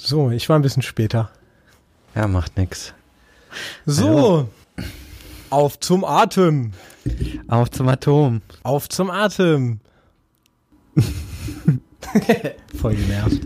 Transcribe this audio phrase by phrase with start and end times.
[0.00, 1.30] So, ich war ein bisschen später.
[2.14, 2.94] Ja, macht nix.
[3.84, 4.48] So,
[5.50, 6.72] auf zum Atem.
[7.48, 8.42] Auf zum Atom.
[8.62, 9.80] Auf zum Atem.
[12.80, 13.40] Voll genervt.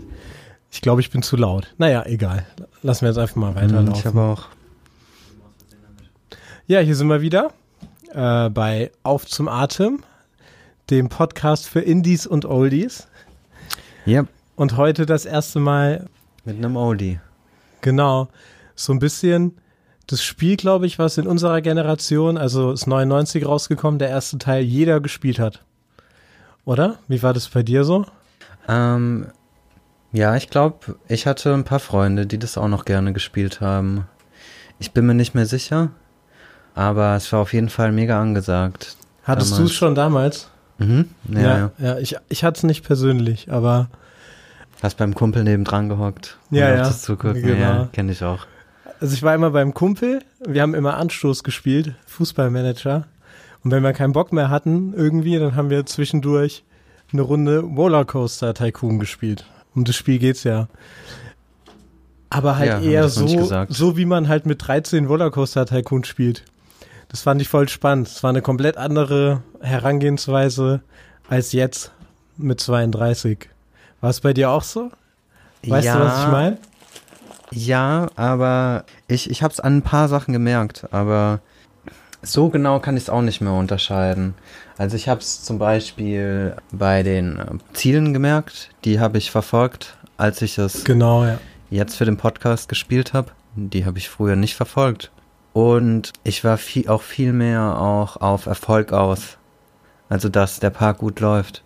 [0.71, 1.73] Ich glaube, ich bin zu laut.
[1.77, 2.45] Naja, egal.
[2.81, 3.87] Lassen wir jetzt einfach mal weiterlaufen.
[3.87, 4.45] Hm, Ich habe auch.
[6.67, 7.51] Ja, hier sind wir wieder
[8.13, 10.03] äh, bei Auf zum Atem,
[10.89, 13.07] dem Podcast für Indies und Oldies.
[14.05, 14.25] Ja,
[14.55, 16.07] Und heute das erste Mal,
[16.45, 17.19] mit einem Oldie.
[17.81, 18.29] genau,
[18.75, 19.57] so ein bisschen
[20.07, 24.63] das Spiel, glaube ich, was in unserer Generation, also ist 99 rausgekommen, der erste Teil,
[24.63, 25.63] jeder gespielt hat.
[26.65, 26.97] Oder?
[27.07, 28.05] Wie war das bei dir so?
[28.67, 29.27] Ähm,
[30.11, 34.07] ja, ich glaube, ich hatte ein paar Freunde, die das auch noch gerne gespielt haben.
[34.79, 35.91] Ich bin mir nicht mehr sicher,
[36.75, 38.97] aber es war auf jeden Fall mega angesagt.
[39.23, 40.49] Hattest du es schon damals?
[40.77, 41.09] Mhm.
[41.29, 41.71] Ja, ja.
[41.77, 41.97] ja.
[41.97, 43.89] ich, ich hatte es nicht persönlich, aber
[44.83, 46.37] Hast beim Kumpel nebendran gehockt.
[46.51, 47.41] um Ja, ja, Das zugucken.
[47.41, 47.59] genau.
[47.59, 48.45] Ja, kenne ich auch.
[48.99, 53.07] Also ich war immer beim Kumpel, wir haben immer Anstoß gespielt, Fußballmanager.
[53.63, 56.63] Und wenn wir keinen Bock mehr hatten irgendwie, dann haben wir zwischendurch
[57.13, 59.45] eine Runde Rollercoaster Tycoon gespielt.
[59.73, 60.67] Um das Spiel geht's ja.
[62.29, 66.43] Aber halt Ja, eher so, so wie man halt mit 13 Rollercoaster Tycoon spielt.
[67.07, 68.07] Das fand ich voll spannend.
[68.07, 70.81] Es war eine komplett andere Herangehensweise
[71.29, 71.91] als jetzt
[72.37, 73.49] mit 32.
[74.03, 74.91] War es bei dir auch so?
[75.65, 76.57] Weißt ja, du, was ich meine?
[77.51, 81.39] Ja, aber ich, ich habe es an ein paar Sachen gemerkt, aber
[82.21, 84.33] so genau kann ich es auch nicht mehr unterscheiden.
[84.77, 89.95] Also ich habe es zum Beispiel bei den äh, Zielen gemerkt, die habe ich verfolgt,
[90.17, 91.37] als ich es Genau, ja.
[91.69, 93.31] jetzt für den Podcast gespielt habe.
[93.55, 95.11] Die habe ich früher nicht verfolgt.
[95.53, 99.37] Und ich war viel, auch viel mehr auch auf Erfolg aus.
[100.09, 101.63] Also dass der Park gut läuft.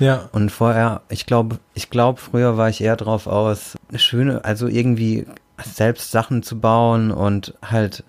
[0.00, 4.66] Ja, Und vorher, ich glaube, ich glaube, früher war ich eher drauf aus, schöne, also
[4.66, 5.26] irgendwie
[5.64, 8.02] selbst Sachen zu bauen und halt,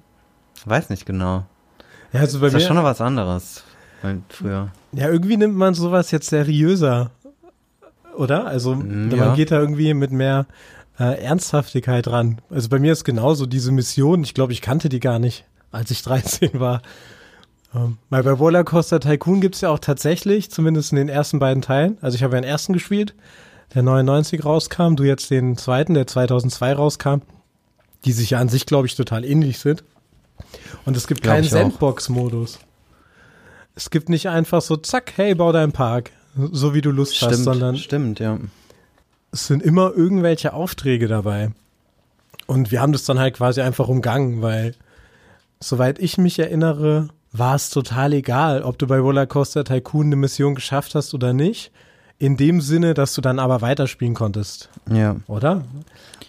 [0.65, 1.45] weiß nicht genau.
[2.13, 3.63] ja also bei Das war mir, schon noch was anderes.
[4.29, 4.69] Früher.
[4.93, 7.11] Ja, irgendwie nimmt man sowas jetzt seriöser,
[8.15, 8.47] oder?
[8.47, 9.35] Also Mm, man ja.
[9.35, 10.45] geht da irgendwie mit mehr
[10.99, 12.39] äh, Ernsthaftigkeit ran.
[12.49, 15.91] Also bei mir ist genauso diese Mission, ich glaube, ich kannte die gar nicht, als
[15.91, 16.81] ich 13 war.
[17.73, 21.97] Ähm, weil bei Rollercoaster Tycoon gibt's ja auch tatsächlich, zumindest in den ersten beiden Teilen,
[22.01, 23.15] also ich habe ja den ersten gespielt,
[23.73, 27.21] der 99 rauskam, du jetzt den zweiten, der 2002 rauskam,
[28.03, 29.83] die sich ja an sich, glaube ich, total ähnlich sind.
[30.85, 31.47] Und es gibt Glaub keinen.
[31.47, 32.59] Sandbox-Modus.
[33.75, 37.29] Es gibt nicht einfach so, zack, hey, bau deinen Park, so wie du Lust hast,
[37.29, 38.37] Stimmt, sondern stimmt, ja.
[39.31, 41.51] es sind immer irgendwelche Aufträge dabei.
[42.47, 44.75] Und wir haben das dann halt quasi einfach umgangen, weil
[45.61, 50.55] soweit ich mich erinnere, war es total egal, ob du bei Rollercoaster Tycoon eine Mission
[50.55, 51.71] geschafft hast oder nicht.
[52.17, 55.15] In dem Sinne, dass du dann aber weiterspielen konntest, Ja.
[55.27, 55.63] oder?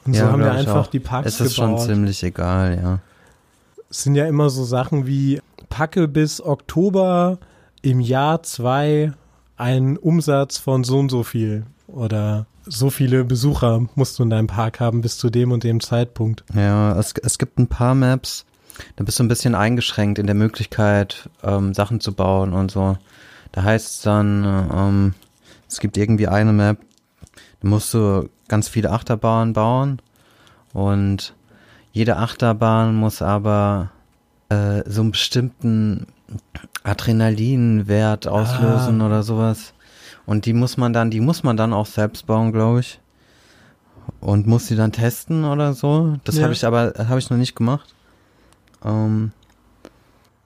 [0.06, 0.86] Und so ja, haben wir einfach auch.
[0.86, 1.80] die Parks Es ist gebaut.
[1.80, 2.98] schon ziemlich egal, ja.
[3.90, 7.38] Es sind ja immer so Sachen wie packe bis Oktober
[7.82, 9.12] im Jahr zwei
[9.56, 14.46] einen Umsatz von so und so viel oder so viele Besucher musst du in deinem
[14.46, 16.42] Park haben bis zu dem und dem Zeitpunkt.
[16.54, 18.46] Ja, es, es gibt ein paar Maps,
[18.96, 22.96] da bist du ein bisschen eingeschränkt in der Möglichkeit, ähm, Sachen zu bauen und so.
[23.52, 25.14] Da heißt es dann, ähm,
[25.68, 26.78] es gibt irgendwie eine Map,
[27.60, 30.00] da musst du ganz viele Achterbahnen bauen
[30.72, 31.34] und
[31.92, 33.90] jede Achterbahn muss aber
[34.48, 36.06] äh, so einen bestimmten
[36.82, 39.06] Adrenalinwert auslösen Ah.
[39.06, 39.74] oder sowas.
[40.24, 43.00] Und die muss man dann, die muss man dann auch selbst bauen, glaube ich.
[44.20, 46.16] Und muss sie dann testen oder so.
[46.24, 46.44] Das Ja.
[46.44, 47.94] habe ich aber, habe ich noch nicht gemacht.
[48.84, 49.32] Ähm,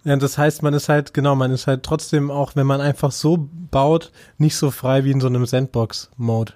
[0.05, 3.11] Ja, das heißt, man ist halt, genau, man ist halt trotzdem auch, wenn man einfach
[3.11, 6.53] so baut, nicht so frei wie in so einem Sandbox-Mode.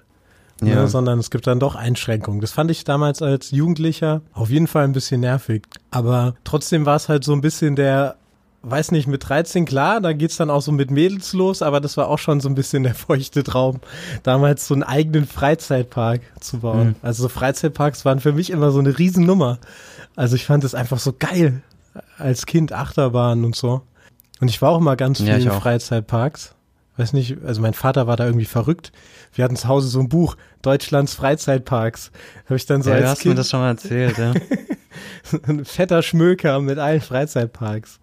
[0.63, 0.75] Ja.
[0.75, 2.39] Ne, sondern es gibt dann doch Einschränkungen.
[2.39, 5.63] Das fand ich damals als Jugendlicher auf jeden Fall ein bisschen nervig.
[5.89, 8.15] Aber trotzdem war es halt so ein bisschen der,
[8.61, 11.97] weiß nicht, mit 13 klar, da geht's dann auch so mit Mädels los, aber das
[11.97, 13.79] war auch schon so ein bisschen der feuchte Traum,
[14.21, 16.89] damals so einen eigenen Freizeitpark zu bauen.
[16.89, 16.95] Mhm.
[17.01, 19.57] Also so Freizeitparks waren für mich immer so eine Riesennummer.
[20.15, 21.63] Also ich fand es einfach so geil
[22.17, 23.81] als Kind, Achterbahn und so.
[24.39, 25.51] Und ich war auch mal ganz viel Ja, in.
[25.51, 26.55] Freizeitparks.
[26.97, 28.91] Weiß nicht, also mein Vater war da irgendwie verrückt.
[29.33, 32.11] Wir hatten zu Hause so ein Buch, Deutschlands Freizeitparks.
[32.45, 34.33] Habe ich dann so ja, du als hast mir Kind das schon mal erzählt, ja.
[35.47, 37.99] ein fetter Schmöker mit allen Freizeitparks.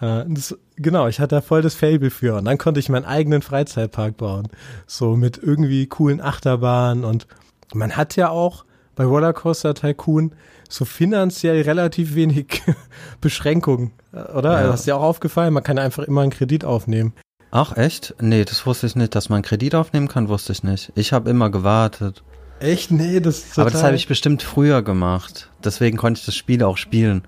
[0.00, 2.36] Äh, das, genau, ich hatte da voll das Fable für.
[2.36, 4.48] Und dann konnte ich meinen eigenen Freizeitpark bauen.
[4.86, 7.04] So mit irgendwie coolen Achterbahnen.
[7.04, 7.26] Und
[7.74, 8.64] man hat ja auch
[8.94, 10.34] bei Rollercoaster Tycoon
[10.68, 12.62] so finanziell relativ wenig
[13.20, 14.52] Beschränkungen, äh, oder?
[14.52, 14.58] Ja.
[14.58, 17.12] Also hast dir auch aufgefallen, man kann einfach immer einen Kredit aufnehmen.
[17.56, 18.16] Ach, echt?
[18.20, 19.14] Nee, das wusste ich nicht.
[19.14, 20.90] Dass man Kredit aufnehmen kann, wusste ich nicht.
[20.96, 22.24] Ich habe immer gewartet.
[22.58, 22.90] Echt?
[22.90, 25.50] Nee, das ist Aber das habe ich bestimmt früher gemacht.
[25.62, 27.22] Deswegen konnte ich das Spiel auch spielen.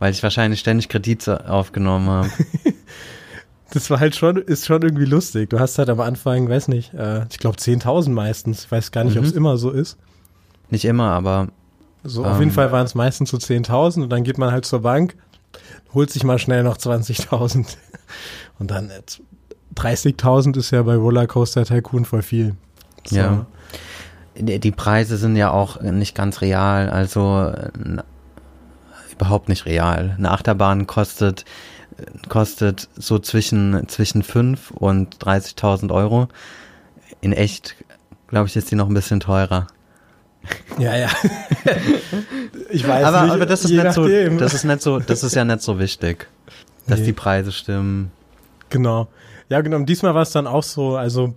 [0.00, 2.30] Weil ich wahrscheinlich ständig Kredite aufgenommen habe.
[3.70, 5.48] das war halt schon, ist schon irgendwie lustig.
[5.48, 8.64] Du hast halt am Anfang, weiß nicht, äh, ich glaube 10.000 meistens.
[8.64, 9.20] Ich weiß gar nicht, mhm.
[9.20, 9.96] ob es immer so ist.
[10.70, 11.48] Nicht immer, aber.
[12.04, 14.64] So, ähm, auf jeden Fall waren es meistens so 10.000 und dann geht man halt
[14.64, 15.16] zur Bank,
[15.94, 17.66] holt sich mal schnell noch 20.000.
[18.58, 18.90] Und dann
[19.76, 22.56] 30.000 ist ja bei Rollercoaster Tycoon voll viel.
[23.06, 23.16] So.
[23.16, 23.46] Ja.
[24.34, 27.52] Die Preise sind ja auch nicht ganz real, also
[29.12, 30.14] überhaupt nicht real.
[30.16, 31.44] Eine Achterbahn kostet
[32.28, 36.28] kostet so zwischen zwischen 5 und 30.000 Euro.
[37.20, 37.76] In echt,
[38.28, 39.66] glaube ich, ist die noch ein bisschen teurer.
[40.78, 41.08] Ja, ja.
[42.70, 43.32] ich weiß aber, nicht.
[43.34, 46.28] Aber das ist nicht so, das ist nicht so, das ist ja nicht so wichtig,
[46.86, 47.06] dass nee.
[47.06, 48.10] die Preise stimmen.
[48.70, 49.08] Genau.
[49.48, 49.76] Ja, genau.
[49.76, 51.34] Und diesmal war es dann auch so, also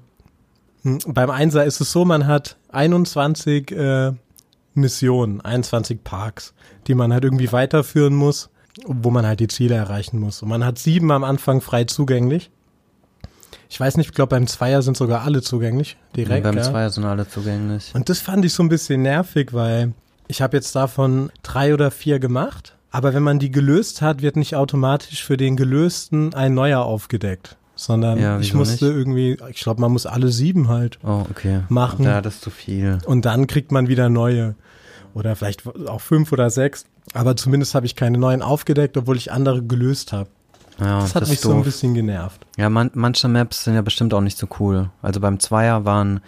[0.83, 4.11] hm, beim Einser ist es so, man hat 21 äh,
[4.73, 6.53] Missionen, 21 Parks,
[6.87, 8.49] die man halt irgendwie weiterführen muss,
[8.85, 10.41] wo man halt die Ziele erreichen muss.
[10.41, 12.51] Und man hat sieben am Anfang frei zugänglich.
[13.71, 16.43] Ich weiß nicht, ich glaube beim Zweier sind sogar alle zugänglich, direkt.
[16.43, 16.69] Ja, beim ja.
[16.69, 17.91] Zweier sind alle zugänglich.
[17.95, 19.93] Und das fand ich so ein bisschen nervig, weil
[20.27, 22.75] ich habe jetzt davon drei oder vier gemacht.
[22.91, 27.57] Aber wenn man die gelöst hat, wird nicht automatisch für den gelösten ein neuer aufgedeckt
[27.73, 28.95] sondern ja, ich musste nicht?
[28.95, 31.61] irgendwie, ich glaube, man muss alle sieben halt oh, okay.
[31.67, 32.05] machen.
[32.05, 32.99] Ja, das ist zu viel.
[33.05, 34.53] Und dann kriegt man wieder neue.
[35.15, 36.85] Oder vielleicht auch fünf oder sechs.
[37.13, 40.29] Aber zumindest habe ich keine neuen aufgedeckt, obwohl ich andere gelöst habe.
[40.81, 42.45] Ja, das hat das mich so ein bisschen genervt.
[42.57, 44.89] Ja, man, manche Maps sind ja bestimmt auch nicht so cool.
[45.01, 46.19] Also beim Zweier waren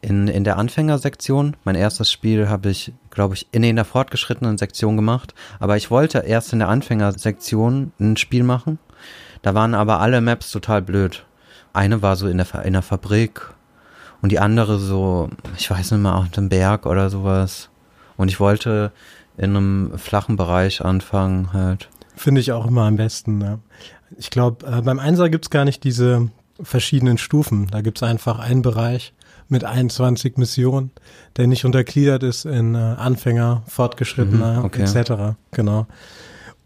[0.00, 4.56] in, in der Anfängersektion, mein erstes Spiel habe ich, glaube ich, in, in der fortgeschrittenen
[4.58, 5.34] Sektion gemacht.
[5.60, 8.78] Aber ich wollte erst in der Anfängersektion ein Spiel machen
[9.42, 11.24] da waren aber alle Maps total blöd.
[11.72, 13.42] Eine war so in der, in der Fabrik
[14.20, 17.70] und die andere so, ich weiß nicht mehr, auf dem Berg oder sowas.
[18.16, 18.90] Und ich wollte
[19.36, 21.88] in einem flachen Bereich anfangen halt.
[22.16, 23.38] Finde ich auch immer am besten.
[23.38, 23.60] Ne?
[24.16, 26.28] Ich glaube, äh, beim Einser gibt's gar nicht diese
[26.60, 27.68] verschiedenen Stufen.
[27.70, 29.12] Da gibt's einfach einen Bereich
[29.48, 30.90] mit 21 Missionen,
[31.36, 34.82] der nicht untergliedert ist in äh, Anfänger, Fortgeschrittener mhm, okay.
[34.82, 35.36] etc.
[35.52, 35.86] Genau.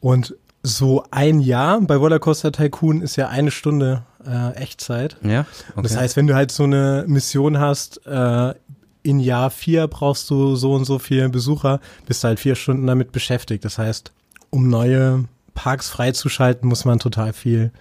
[0.00, 5.16] Und so ein Jahr bei Rollercoaster Tycoon ist ja eine Stunde äh, Echtzeit.
[5.22, 5.46] Ja.
[5.72, 5.82] Okay.
[5.82, 8.54] Das heißt, wenn du halt so eine Mission hast, äh,
[9.02, 12.86] in Jahr vier brauchst du so und so viele Besucher, bist du halt vier Stunden
[12.86, 13.64] damit beschäftigt.
[13.64, 14.12] Das heißt,
[14.50, 15.24] um neue
[15.54, 17.72] Parks freizuschalten, muss man total viel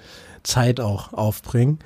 [0.44, 1.79] Zeit auch aufbringen.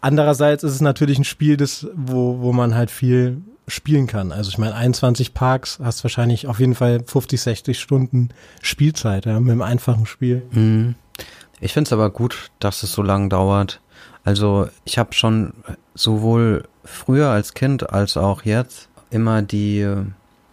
[0.00, 4.32] Andererseits ist es natürlich ein Spiel, das, wo, wo man halt viel spielen kann.
[4.32, 8.30] Also ich meine, 21 Parks hast wahrscheinlich auf jeden Fall 50, 60 Stunden
[8.60, 10.42] Spielzeit ja, mit einem einfachen Spiel.
[10.50, 10.96] Mhm.
[11.60, 13.80] Ich finde es aber gut, dass es so lange dauert.
[14.24, 15.52] Also ich habe schon
[15.94, 19.86] sowohl früher als Kind als auch jetzt immer die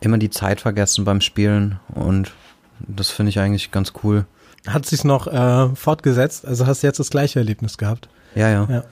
[0.02, 2.32] immer die Zeit vergessen beim Spielen und
[2.80, 4.26] das finde ich eigentlich ganz cool.
[4.68, 6.46] Hat sich noch äh, fortgesetzt?
[6.46, 8.10] Also hast du jetzt das gleiche Erlebnis gehabt?
[8.36, 8.68] Ja, ja.
[8.70, 8.84] ja.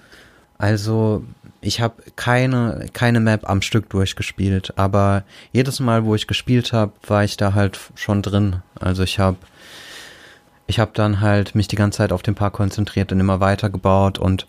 [0.57, 1.23] Also
[1.61, 6.93] ich habe keine, keine Map am Stück durchgespielt, aber jedes Mal, wo ich gespielt habe,
[7.05, 8.61] war ich da halt schon drin.
[8.79, 9.37] Also ich habe
[10.69, 13.69] ich habe dann halt mich die ganze Zeit auf den Park konzentriert und immer weiter
[13.69, 14.47] gebaut und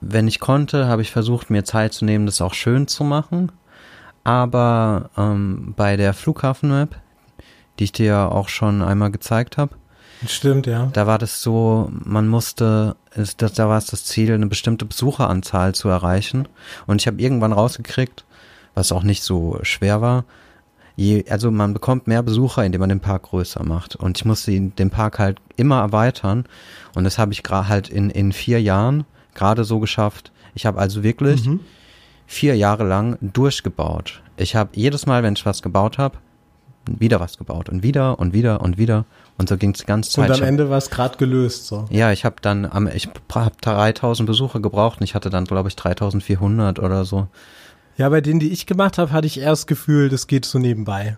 [0.00, 3.52] wenn ich konnte, habe ich versucht, mir Zeit zu nehmen, das auch schön zu machen.
[4.22, 6.96] Aber ähm, bei der Flughafen-Map,
[7.78, 9.74] die ich dir ja auch schon einmal gezeigt habe,
[10.26, 10.88] Stimmt, ja.
[10.92, 12.96] Da war das so, man musste,
[13.36, 16.48] da war es das Ziel, eine bestimmte Besucheranzahl zu erreichen.
[16.86, 18.24] Und ich habe irgendwann rausgekriegt,
[18.74, 20.24] was auch nicht so schwer war,
[20.96, 23.96] je, also man bekommt mehr Besucher, indem man den Park größer macht.
[23.96, 26.44] Und ich musste den Park halt immer erweitern.
[26.94, 29.04] Und das habe ich gerade halt in, in vier Jahren
[29.34, 30.32] gerade so geschafft.
[30.54, 31.60] Ich habe also wirklich mhm.
[32.26, 34.22] vier Jahre lang durchgebaut.
[34.36, 36.18] Ich habe jedes Mal, wenn ich was gebaut habe,
[36.86, 39.04] wieder was gebaut und wieder und wieder und wieder
[39.38, 40.30] und so ging es die ganze Zeit.
[40.30, 41.86] Und am Ende war es gerade gelöst so.
[41.90, 45.68] Ja, ich habe dann am ich habe 3000 Besucher gebraucht und ich hatte dann glaube
[45.68, 47.28] ich 3400 oder so.
[47.96, 50.58] Ja, bei denen, die ich gemacht habe, hatte ich erst das Gefühl, das geht so
[50.58, 51.16] nebenbei.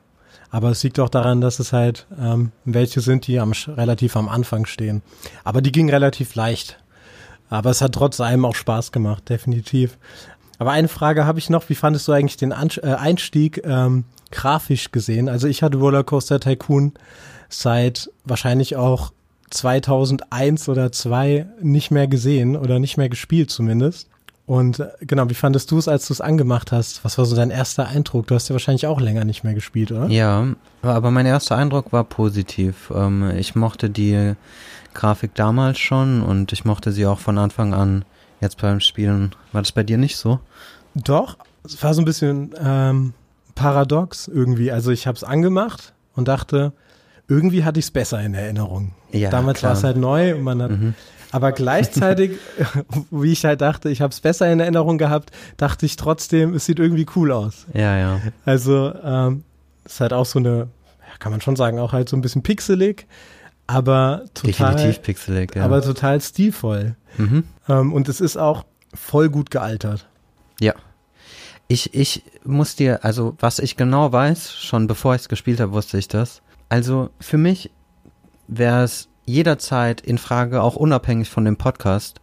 [0.51, 4.29] Aber es liegt auch daran, dass es halt ähm, welche sind, die am, relativ am
[4.29, 5.03] Anfang stehen.
[5.45, 6.79] Aber die ging relativ leicht.
[7.49, 9.99] Aber es hat trotz allem auch Spaß gemacht, definitiv.
[10.59, 11.69] Aber eine Frage habe ich noch.
[11.69, 15.29] Wie fandest du eigentlich den An äh, Einstieg ähm, grafisch gesehen?
[15.29, 16.95] Also ich hatte Rollercoaster Tycoon
[17.49, 19.13] seit wahrscheinlich auch
[19.51, 24.09] 2001 oder 2 nicht mehr gesehen oder nicht mehr gespielt zumindest.
[24.47, 27.05] Und äh, genau, wie fandest du es, als du es angemacht hast?
[27.05, 28.29] Was war so dein erster Eindruck?
[28.29, 30.07] Du hast ja wahrscheinlich auch länger nicht mehr gespielt, oder?
[30.07, 30.47] Ja,
[30.83, 32.93] aber mein erster Eindruck war positiv.
[32.95, 34.35] Ähm, ich mochte die
[34.95, 38.05] Grafik damals schon und ich mochte sie auch von Anfang an
[38.41, 39.35] jetzt beim Spielen.
[39.53, 40.41] War das bei dir nicht so?
[40.95, 43.13] Doch, es war so ein bisschen ähm,
[43.55, 44.71] paradox irgendwie.
[44.73, 46.73] Also ich habe es angemacht und dachte,
[47.29, 48.93] irgendwie hatte ich es besser in Erinnerung.
[49.13, 50.95] Ja, Damals war es halt neu und man hat, Mhm.
[51.33, 52.33] aber gleichzeitig,
[53.11, 56.67] wie ich halt dachte, ich habe es besser in Erinnerung gehabt, dachte ich trotzdem, es
[56.67, 57.67] sieht irgendwie cool aus.
[57.75, 58.21] Ja, ja.
[58.45, 59.43] Also ähm,
[59.85, 60.69] ist halt auch so eine,
[61.19, 63.07] kann man schon sagen, auch halt so ein bisschen pixelig,
[63.67, 65.65] aber total, Definitiv pixelig, ja.
[65.65, 66.97] aber total stilvoll.
[67.17, 67.45] mhm.
[67.69, 70.09] Ähm, und es ist auch voll gut gealtert.
[70.61, 70.75] Ja.
[71.69, 75.73] Ich, ich muss dir, also was ich genau weiß, schon bevor ich es gespielt habe,
[75.73, 76.43] wusste ich das.
[76.69, 77.71] Also für mich
[78.47, 82.21] wäre es jederzeit in Frage, auch unabhängig von dem Podcast,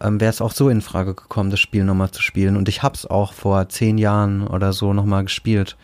[0.00, 2.56] ähm, wäre es auch so in Frage gekommen, das Spiel nochmal zu spielen.
[2.56, 5.76] Und ich hab's auch vor zehn Jahren oder so nochmal gespielt.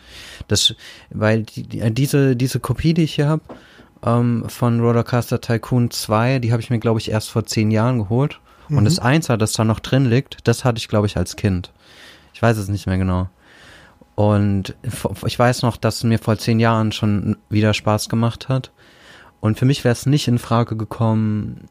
[0.47, 0.73] Das,
[1.11, 3.43] weil die, die, diese, diese Kopie, die ich hier habe,
[4.03, 7.99] ähm, von Rollercoaster Tycoon 2, die habe ich mir, glaube ich, erst vor zehn Jahren
[7.99, 8.39] geholt.
[8.69, 11.71] Und das Einser, das da noch drin liegt, das hatte ich, glaube ich, als Kind.
[12.33, 13.29] Ich weiß es nicht mehr genau.
[14.15, 14.75] Und
[15.25, 18.71] ich weiß noch, dass es mir vor zehn Jahren schon wieder Spaß gemacht hat.
[19.39, 21.69] Und für mich wäre es nicht in Frage gekommen,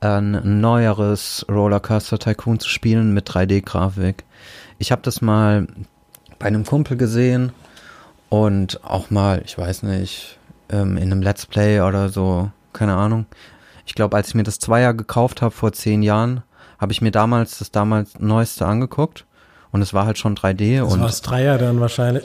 [0.00, 4.24] ein neueres Rollercoaster Tycoon zu spielen mit 3D-Grafik.
[4.78, 5.66] Ich habe das mal
[6.38, 7.52] bei einem Kumpel gesehen
[8.28, 10.38] und auch mal, ich weiß nicht,
[10.70, 13.26] ähm, in einem Let's Play oder so, keine Ahnung.
[13.86, 16.42] Ich glaube, als ich mir das Zweier gekauft habe vor zehn Jahren,
[16.78, 19.24] habe ich mir damals das damals Neueste angeguckt
[19.72, 22.24] und es war halt schon 3D Das und war das Dreier dann wahrscheinlich.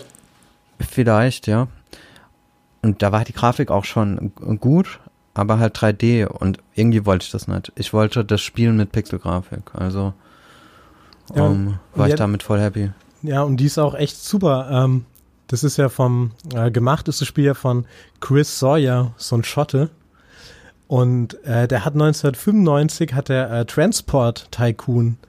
[0.79, 1.67] Vielleicht, ja.
[2.81, 5.00] Und da war die Grafik auch schon gut,
[5.33, 7.71] aber halt 3D und irgendwie wollte ich das nicht.
[7.75, 10.13] Ich wollte das Spielen mit Pixelgrafik, also
[11.33, 12.91] Ja, ähm, und war ich damit voll happy.
[13.21, 14.67] Ja, und die ist auch echt super.
[14.69, 15.05] Ähm,
[15.53, 17.86] das ist ja vom, äh, gemacht ist das Spiel ja von
[18.22, 19.91] Chris Sawyer, so ein Schotte.
[20.88, 25.19] Und äh, der hat 1995 hat der äh, Transport Tycoon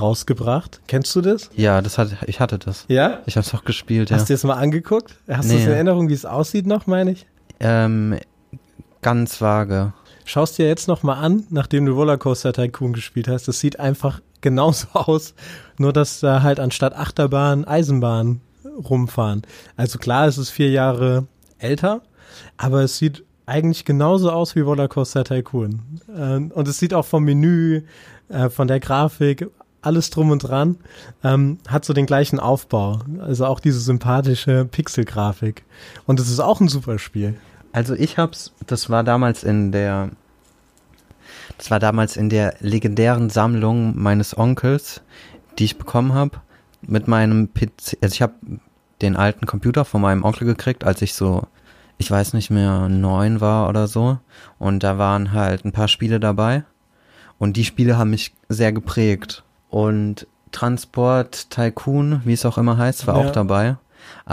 [0.00, 0.80] rausgebracht.
[0.86, 1.50] Kennst du das?
[1.56, 2.84] Ja, das hat, ich hatte das.
[2.86, 3.22] Ja?
[3.26, 4.16] Ich habe es auch gespielt, ja.
[4.18, 5.16] Hast du das mal angeguckt?
[5.28, 5.60] Hast du Nee.
[5.62, 7.26] es in Erinnerung, wie es aussieht noch, meine ich?
[7.58, 8.20] Ähm,
[9.00, 9.92] ganz vage.
[10.24, 13.48] Schaust dir jetzt noch mal an, nachdem du Rollercoaster Tycoon gespielt hast.
[13.48, 15.34] Das sieht einfach genauso aus,
[15.76, 19.42] nur dass da halt anstatt Achterbahn Eisenbahn rumfahren.
[19.76, 21.26] Also klar, es ist vier Jahre
[21.58, 22.02] älter,
[22.56, 25.82] aber es sieht eigentlich genauso aus wie Rollercoaster Tycoon.
[26.16, 27.82] Ähm, und es sieht auch vom Menü,
[28.28, 29.48] äh, von der Grafik,
[29.82, 30.76] alles drum und dran,
[31.24, 33.00] ähm, hat so den gleichen Aufbau.
[33.20, 35.64] Also auch diese sympathische Pixel-Grafik.
[36.06, 37.34] Und es ist auch ein super Spiel.
[37.72, 40.10] Also ich hab's, das war damals in der,
[41.58, 45.00] das war damals in der legendären Sammlung meines Onkels,
[45.58, 46.40] die ich bekommen habe,
[46.86, 47.98] mit meinem PC.
[48.02, 48.34] Also ich habe
[49.00, 51.46] den alten Computer von meinem Onkel gekriegt, als ich so,
[51.98, 54.18] ich weiß nicht mehr, neun war oder so.
[54.58, 56.64] Und da waren halt ein paar Spiele dabei.
[57.38, 59.42] Und die Spiele haben mich sehr geprägt.
[59.70, 63.26] Und Transport Tycoon, wie es auch immer heißt, war Ja.
[63.26, 63.76] auch dabei.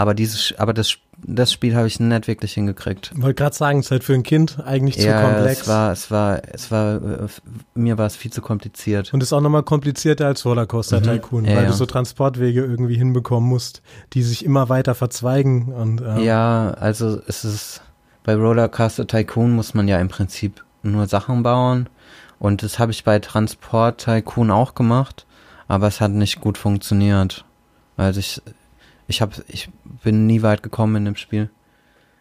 [0.00, 3.12] Aber dieses, aber das, das Spiel habe ich nicht wirklich hingekriegt.
[3.16, 5.60] Wollte gerade sagen, es ist halt für ein Kind eigentlich zu ja, komplex.
[5.60, 7.28] es war, es war, es war, äh,
[7.74, 9.12] mir war es viel zu kompliziert.
[9.12, 11.04] und ist auch nochmal komplizierter als Rollercoaster Mhm.
[11.04, 11.68] Tycoon, Ja, weil ja.
[11.68, 13.82] du so Transportwege irgendwie hinbekommen musst,
[14.14, 17.82] die sich immer weiter verzweigen und ähm, Ja, also es ist,
[18.24, 21.90] bei Rollercoaster Tycoon muss man ja im Prinzip nur Sachen bauen.
[22.38, 25.26] Und das habe ich bei Transport Tycoon auch gemacht,
[25.68, 27.44] aber es hat nicht gut funktioniert.
[27.98, 28.40] Also ich,
[29.10, 29.68] ich hab, ich
[30.02, 31.50] bin nie weit gekommen in dem Spiel.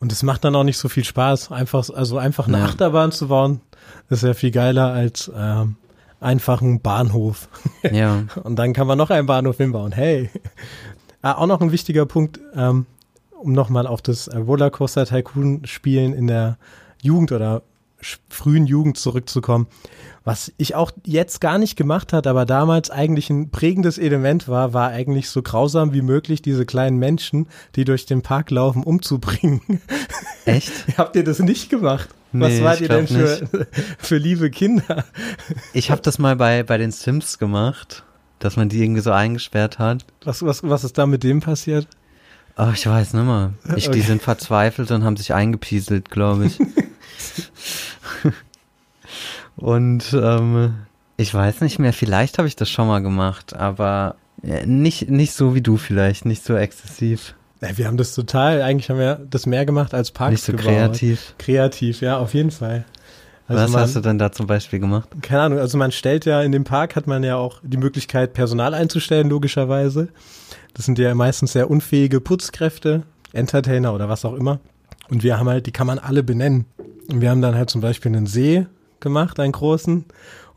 [0.02, 2.66] und es macht dann auch nicht so viel Spaß, einfach also einfach eine Ja.
[2.66, 3.62] Achterbahn zu bauen,
[4.10, 5.76] ist ja viel geiler als ähm,
[6.20, 7.48] einfach ein Bahnhof.
[7.92, 9.92] Ja, Und dann kann man noch einen Bahnhof hinbauen.
[9.94, 10.30] Hey.
[11.22, 12.86] Ah, auch noch ein wichtiger Punkt, ähm,
[13.42, 16.58] um nochmal auf das äh, Rollercoaster Tycoon Spielen in der
[17.02, 17.62] Jugend oder
[18.30, 19.68] frühen Jugend zurückzukommen.
[20.24, 24.74] Was ich auch jetzt gar nicht gemacht hat, aber damals eigentlich ein prägendes Element war,
[24.74, 29.62] war eigentlich so grausam wie möglich diese kleinen Menschen, die durch den Park laufen, umzubringen.
[30.46, 30.72] echt?
[30.98, 32.10] Habt ihr das nicht gemacht?
[32.32, 33.48] Was Nee, wart ich ihr denn für,
[33.98, 35.04] für liebe Kinder?
[35.74, 38.04] Ich habe das mal bei, bei den Sims gemacht,
[38.38, 40.06] dass man die irgendwie so eingesperrt hat.
[40.24, 41.88] Was, was, was ist da mit dem passiert?
[42.56, 43.54] Oh, ich weiß nicht mehr.
[43.78, 44.02] Ich, Die Okay.
[44.02, 46.60] sind verzweifelt und haben sich eingepieselt, glaube ich.
[49.56, 50.74] und ähm,
[51.18, 55.34] ich weiß nicht mehr, vielleicht habe ich das schon mal gemacht, aber äh, nicht, nicht
[55.34, 59.26] so wie du vielleicht, nicht so exzessiv, Ja, wir haben das total, eigentlich haben wir
[59.30, 60.66] das mehr gemacht als Parks nicht so gebaut.
[60.66, 61.36] kreativ.
[61.38, 62.86] Kreativ, ja, auf jeden Fall.
[63.48, 65.10] Also Was man, hast du denn da zum Beispiel gemacht?
[65.24, 68.34] keine Ahnung, also man stellt ja in dem Park hat man ja auch die Möglichkeit,
[68.34, 70.10] Personal einzustellen, logischerweise.
[70.76, 74.60] Das sind ja meistens sehr unfähige Putzkräfte, Entertainer oder was auch immer.
[75.10, 76.66] Und wir haben halt, die kann man alle benennen.
[77.10, 78.68] Und wir haben dann halt zum Beispiel einen See,
[79.00, 80.06] gemacht, einen großen,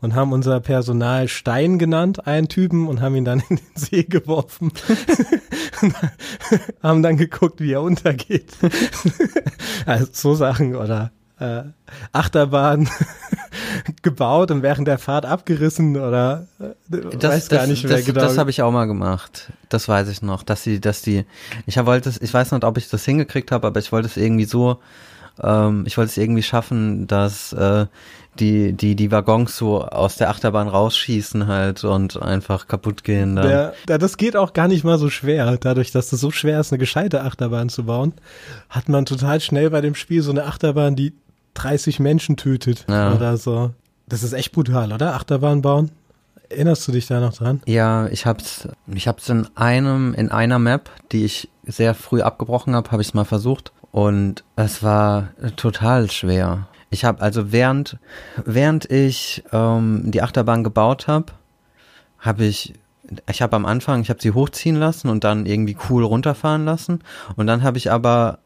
[0.01, 4.03] und haben unser Personal Stein genannt, einen Typen, und haben ihn dann in den See
[4.03, 4.71] geworfen.
[6.83, 8.51] haben dann geguckt, wie er untergeht.
[9.85, 11.63] also so Sachen oder äh,
[12.11, 12.87] Achterbahn
[14.03, 18.05] gebaut und während der Fahrt abgerissen oder äh, das, weiß gar das, nicht mehr das,
[18.05, 18.21] genau.
[18.21, 19.51] Das habe ich auch mal gemacht.
[19.69, 21.25] Das weiß ich noch, dass sie, dass die,
[21.65, 24.17] ich wollte es, ich weiß nicht, ob ich das hingekriegt habe, aber ich wollte es
[24.17, 24.79] irgendwie so,
[25.41, 27.85] ähm, ich wollte es irgendwie schaffen, dass äh,
[28.39, 33.35] die, die, die Waggons so aus der Achterbahn rausschießen halt und einfach kaputt gehen.
[33.35, 33.73] Dann.
[33.87, 35.57] Der, das geht auch gar nicht mal so schwer.
[35.57, 38.13] Dadurch, dass es so schwer ist, eine gescheite Achterbahn zu bauen,
[38.69, 41.13] hat man total schnell bei dem Spiel so eine Achterbahn, die
[41.55, 43.13] 30 Menschen tötet ja.
[43.13, 43.71] oder so.
[44.07, 45.13] Das ist echt brutal, oder?
[45.13, 45.91] Achterbahn bauen?
[46.49, 47.61] Erinnerst du dich da noch dran?
[47.65, 52.75] Ja, ich hab's, ich hab's in einem, in einer Map, die ich sehr früh abgebrochen
[52.75, 56.67] habe, habe ich es mal versucht und es war total schwer.
[56.89, 57.97] Ich habe also während
[58.43, 61.27] während ich ähm, die Achterbahn gebaut habe,
[62.17, 62.73] habe ich
[63.29, 67.03] ich habe am Anfang, ich habe sie hochziehen lassen und dann irgendwie cool runterfahren lassen
[67.35, 68.39] und dann habe ich aber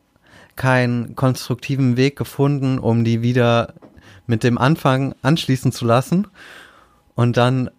[0.57, 3.73] keinen konstruktiven Weg gefunden, um die wieder
[4.25, 6.27] mit dem Anfang anschließen zu lassen.
[7.15, 7.69] Und dann,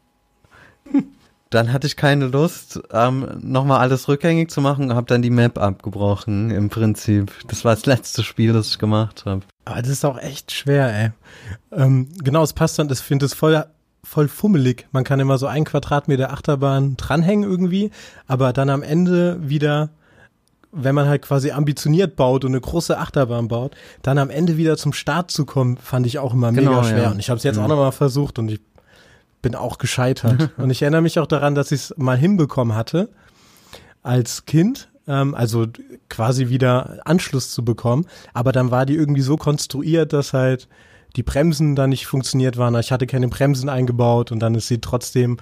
[1.50, 5.30] dann hatte ich keine Lust, ähm, nochmal alles rückgängig zu machen und habe dann die
[5.30, 7.32] Map abgebrochen, im Prinzip.
[7.48, 9.42] Das war das letzte Spiel, das ich gemacht habe.
[9.64, 11.10] Aber das ist auch echt schwer, ey.
[11.72, 13.64] Ähm, genau, es passt dann, ich finde es voll
[14.04, 14.86] voll fummelig.
[14.92, 17.90] Man kann immer so ein Quadratmeter Achterbahn dranhängen irgendwie,
[18.26, 19.90] aber dann am Ende wieder
[20.70, 24.76] wenn man halt quasi ambitioniert baut und eine große Achterbahn baut, dann am Ende wieder
[24.76, 27.02] zum Start zu kommen, fand ich auch immer genau, mega schwer.
[27.04, 27.10] Ja.
[27.10, 27.64] Und ich habe es jetzt mhm.
[27.64, 28.60] auch nochmal versucht und ich
[29.42, 30.50] bin auch gescheitert.
[30.56, 33.10] und ich erinnere mich auch daran, dass ich es mal hinbekommen hatte,
[34.02, 35.66] als Kind, ähm, also
[36.08, 38.06] quasi wieder Anschluss zu bekommen.
[38.34, 40.68] Aber dann war die irgendwie so konstruiert, dass halt
[41.16, 42.74] die Bremsen da nicht funktioniert waren.
[42.76, 45.38] Ich hatte keine Bremsen eingebaut und dann ist sie trotzdem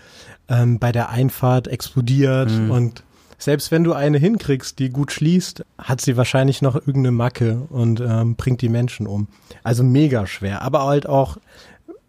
[0.48, 2.70] ähm, bei der Einfahrt explodiert mhm.
[2.70, 3.02] und
[3.38, 8.00] selbst wenn du eine hinkriegst, die gut schließt, hat sie wahrscheinlich noch irgendeine Macke und
[8.00, 9.28] ähm, bringt die Menschen um.
[9.62, 11.36] Also mega schwer, aber halt auch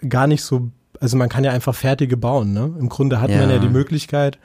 [0.07, 2.73] gar nicht so, also man kann ja einfach fertige bauen, ne?
[2.79, 3.37] Im Grunde hat ja.
[3.37, 4.39] man ja die Möglichkeit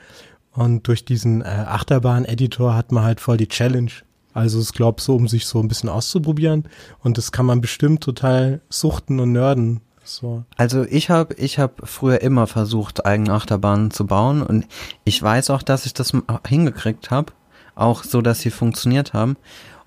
[0.51, 3.91] und durch diesen äh, Achterbahn-Editor hat man halt voll die Challenge.
[4.33, 6.65] Also ich glaube so, um sich so ein bisschen auszuprobieren
[6.99, 10.43] und das kann man bestimmt total suchten und nörden so.
[10.57, 14.65] Also ich habe ich hab früher immer versucht, eigene Achterbahnen zu bauen und
[15.05, 16.13] ich weiß auch, dass ich das
[16.47, 17.31] hingekriegt habe,
[17.75, 19.37] auch so, dass sie funktioniert haben.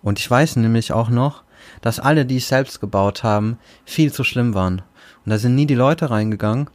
[0.02, 1.42] Und ich weiß nämlich auch noch,
[1.80, 4.82] dass alle, die ich selbst gebaut haben, viel zu schlimm waren.
[5.26, 6.70] Und da sind nie die Leute reingegangen.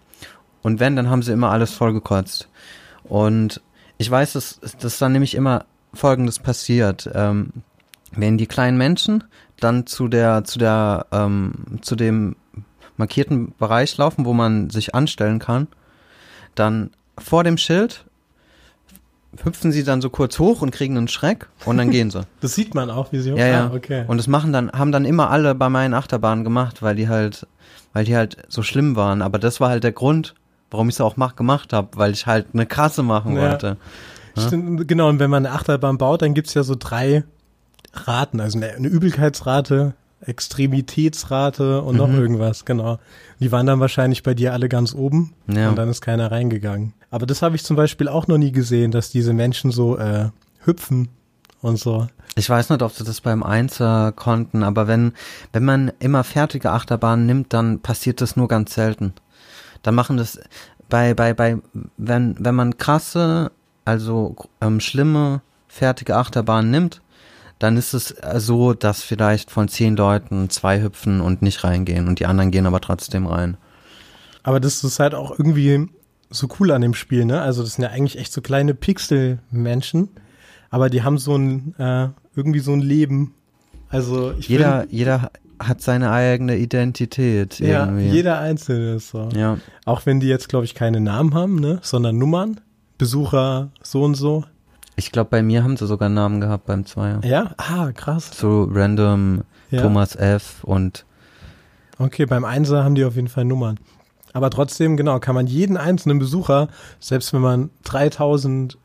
[0.61, 2.49] Und wenn, dann haben sie immer alles vollgekotzt.
[3.03, 3.61] Und
[3.97, 7.09] ich weiß, dass, dass dann nämlich immer Folgendes passiert.
[7.15, 7.51] Ähm,
[8.11, 9.23] wenn die kleinen Menschen
[9.59, 12.35] dann zu der, zu der, ähm, zu dem
[12.97, 15.67] markierten Bereich laufen, wo man sich anstellen kann.
[16.55, 18.05] Dann vor dem Schild
[19.43, 22.21] hüpfen sie dann so kurz hoch und kriegen einen Schreck und dann gehen sie.
[22.41, 23.51] Das sieht man auch, wie sie hochfahren.
[23.51, 23.67] Ja, ja.
[23.67, 24.06] Ah, okay.
[24.08, 27.47] Und das machen dann, haben dann immer alle bei meinen Achterbahnen gemacht, weil die halt,
[27.93, 29.21] weil die halt so schlimm waren.
[29.21, 30.34] Aber das war halt der Grund,
[30.69, 33.41] warum ich es auch mach, gemacht habe, weil ich halt eine krasse machen ja.
[33.43, 33.77] wollte.
[34.36, 34.43] Ja?
[34.47, 37.23] Stimmt, genau, und wenn man eine Achterbahn baut, dann gibt's ja so drei
[37.93, 41.97] Raten, also eine, eine Übelkeitsrate, Extremitätsrate und mhm.
[41.97, 42.99] noch irgendwas, genau.
[43.39, 45.69] Die waren dann wahrscheinlich bei dir alle ganz oben ja.
[45.69, 46.93] und dann ist keiner reingegangen.
[47.10, 50.29] Aber das habe ich zum Beispiel auch noch nie gesehen, dass diese Menschen so äh,
[50.63, 51.10] hüpfen
[51.62, 52.07] und so.
[52.36, 55.13] Ich weiß nicht, ob sie das beim Einser konnten, aber wenn,
[55.51, 59.13] wenn man immer fertige Achterbahnen nimmt, dann passiert das nur ganz selten.
[59.84, 60.39] Dann machen das
[60.88, 61.57] bei, bei, bei,
[61.97, 63.51] wenn, wenn man krasse,
[63.84, 67.01] also ähm, schlimme, fertige Achterbahnen nimmt,
[67.62, 72.08] dann ist es äh, so, dass vielleicht von zehn Leuten zwei hüpfen und nicht reingehen
[72.08, 73.58] und die anderen gehen aber trotzdem rein.
[74.43, 75.88] Aber das ist halt auch irgendwie
[76.30, 77.41] so cool an dem Spiel, ne?
[77.41, 80.10] Also das sind ja eigentlich echt so kleine Pixel-Menschen,
[80.69, 83.36] aber die haben so ein äh, irgendwie so ein Leben.
[83.89, 87.60] Also ich jeder, find, jeder hat seine eigene Identität.
[87.60, 88.10] Ja, irgendwie.
[88.10, 89.30] jeder einzelne ist so.
[89.36, 89.58] Ja.
[89.86, 91.80] Auch wenn die jetzt, glaube ich, keine Namen haben, ne?
[91.84, 92.62] Sondern Nummern.
[92.97, 94.45] Besucher so und so.
[95.01, 97.21] Ich glaube, bei mir haben sie sogar Namen gehabt beim Zweier.
[97.23, 97.55] Ja?
[97.57, 98.29] Ah, krass.
[98.35, 99.81] So random ja.
[99.81, 100.63] Thomas F.
[100.63, 101.07] und.
[101.97, 103.79] Okay, beim Einser haben die auf jeden Fall Nummern.
[104.33, 106.67] Aber trotzdem, genau, kann man jeden einzelnen Besucher,
[106.99, 108.77] selbst wenn man 3000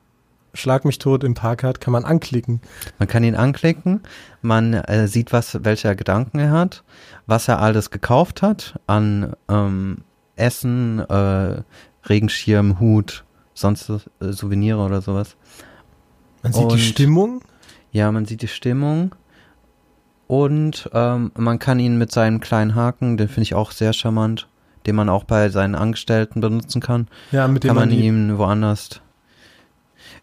[0.55, 2.63] Schlag mich tot im Park hat, kann man anklicken.
[2.99, 4.01] Man kann ihn anklicken,
[4.41, 6.83] man äh, sieht, was, welche Gedanken er hat,
[7.27, 9.99] was er alles gekauft hat an ähm,
[10.35, 11.61] Essen, äh,
[12.09, 15.37] Regenschirm, Hut, sonst äh, Souvenire oder sowas.
[16.47, 17.41] Man sieht und, die Stimmung?
[17.93, 19.15] Ja, man sieht die Stimmung.
[20.27, 24.49] Und ähm, man kann ihn mit seinem kleinen Haken, den finde ich auch sehr charmant,
[24.87, 27.09] den man auch bei seinen Angestellten benutzen kann.
[27.31, 29.01] Ja, mit dem kann man die- ihm woanders.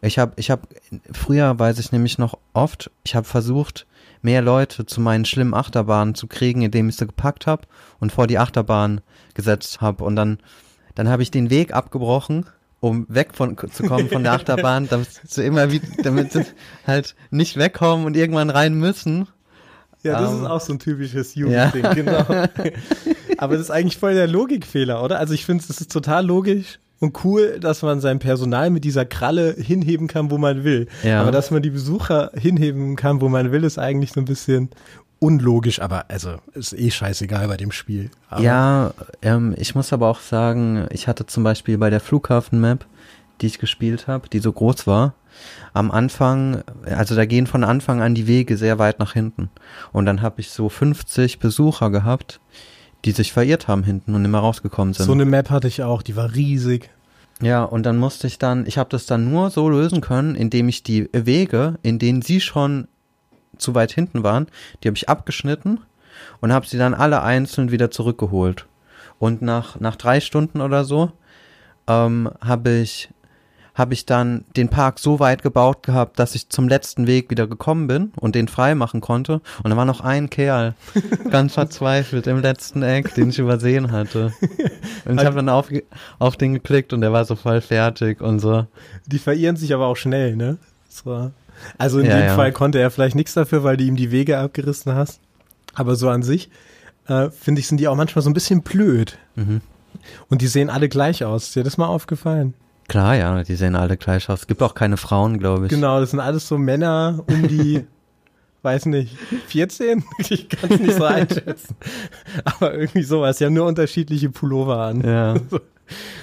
[0.02, 0.64] Ich habe, ich habe,
[1.12, 3.86] früher weiß ich nämlich noch oft, ich habe versucht,
[4.22, 7.64] mehr Leute zu meinen schlimmen Achterbahnen zu kriegen, indem ich sie gepackt habe
[8.00, 9.02] und vor die Achterbahn
[9.34, 10.04] gesetzt habe.
[10.04, 10.40] Und dann,
[10.96, 12.46] dann habe ich den Weg abgebrochen,
[12.84, 16.46] um weg von, zu kommen von der Achterbahn, damit sie immer wieder, damit sie
[16.86, 19.30] halt nicht wegkommen und irgendwann rein müssen.
[20.04, 22.26] Ja, das Ähm, ist auch so ein typisches Jugendding, genau.
[23.38, 25.18] Aber das ist eigentlich voll der Logikfehler, oder?
[25.18, 29.06] Also ich finde, es ist total logisch und cool, dass man sein Personal mit dieser
[29.06, 30.88] Kralle hinheben kann, wo man will.
[31.04, 31.22] Ja.
[31.22, 34.72] Aber dass man die Besucher hinheben kann, wo man will, ist eigentlich so ein bisschen
[35.24, 35.82] unlogisch.
[35.82, 38.12] Aber also ist eh scheißegal bei dem Spiel.
[38.30, 42.86] Aber Ja, ähm, ich muss aber auch sagen, ich hatte zum Beispiel bei der Flughafen-Map,
[43.42, 45.14] die ich gespielt habe, die so groß war,
[45.74, 49.50] am Anfang, also da gehen von Anfang an die Wege sehr weit nach hinten.
[49.92, 52.40] Und dann habe ich so 50 Besucher gehabt,
[53.06, 55.06] die sich verirrt haben hinten und nicht mehr rausgekommen sind.
[55.06, 56.90] So eine Map hatte ich auch, die war riesig.
[57.42, 60.70] Ja, und dann musste ich dann, ich habe das dann nur so lösen können, indem
[60.70, 62.88] ich die Wege, in denen sie schon
[63.58, 64.48] zu weit hinten waren,
[64.84, 65.80] die habe ich abgeschnitten
[66.42, 68.68] und habe sie dann alle einzeln wieder zurückgeholt.
[69.20, 71.12] Und nach, nach drei Stunden oder so
[71.88, 73.10] ähm, habe ich,
[73.76, 77.48] hab ich dann den Park so weit gebaut gehabt, dass ich zum letzten Weg wieder
[77.48, 79.42] gekommen bin und den frei machen konnte.
[79.64, 80.76] Und da war noch ein Kerl,
[81.32, 84.34] ganz verzweifelt im letzten Eck, den ich übersehen hatte.
[85.06, 85.70] Und ich habe dann auf,
[86.20, 88.68] auf den geklickt und der war so voll fertig und so.
[89.06, 90.58] Die verirren sich aber auch schnell, ne?
[90.90, 91.32] So.
[91.78, 92.36] Also in Ja, dem ja.
[92.36, 95.20] Fall konnte er vielleicht nichts dafür, weil du ihm die Wege abgerissen hast.
[95.74, 96.50] Aber so an sich,
[97.08, 99.18] äh, finde ich, sind die auch manchmal so ein bisschen blöd.
[99.36, 99.62] Mhm.
[100.30, 101.44] Und die sehen alle gleich aus.
[101.48, 102.54] Ist dir das mal aufgefallen?
[102.88, 104.42] Klar, ja, die sehen alle gleich aus.
[104.42, 105.70] Es gibt auch keine Frauen, glaube ich.
[105.70, 107.86] Genau, das sind alles so Männer um die,
[108.62, 109.16] weiß nicht,
[109.48, 110.04] 14?
[110.30, 111.76] Ich kann es nicht so einschätzen.
[112.46, 113.38] Aber irgendwie sowas.
[113.38, 115.02] Die haben nur unterschiedliche Pullover an.
[115.02, 115.36] Ja,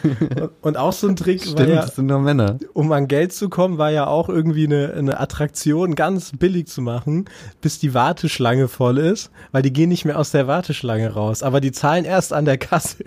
[0.63, 2.59] Und auch so ein Trick war stimmt, ja, das sind nur Männer.
[2.73, 6.81] um an Geld zu kommen, war ja auch irgendwie eine, eine Attraktion ganz billig zu
[6.83, 7.27] machen,
[7.61, 11.61] bis die Warteschlange voll ist, weil die gehen nicht mehr aus der Warteschlange raus, aber
[11.61, 13.05] die zahlen erst an der Kasse.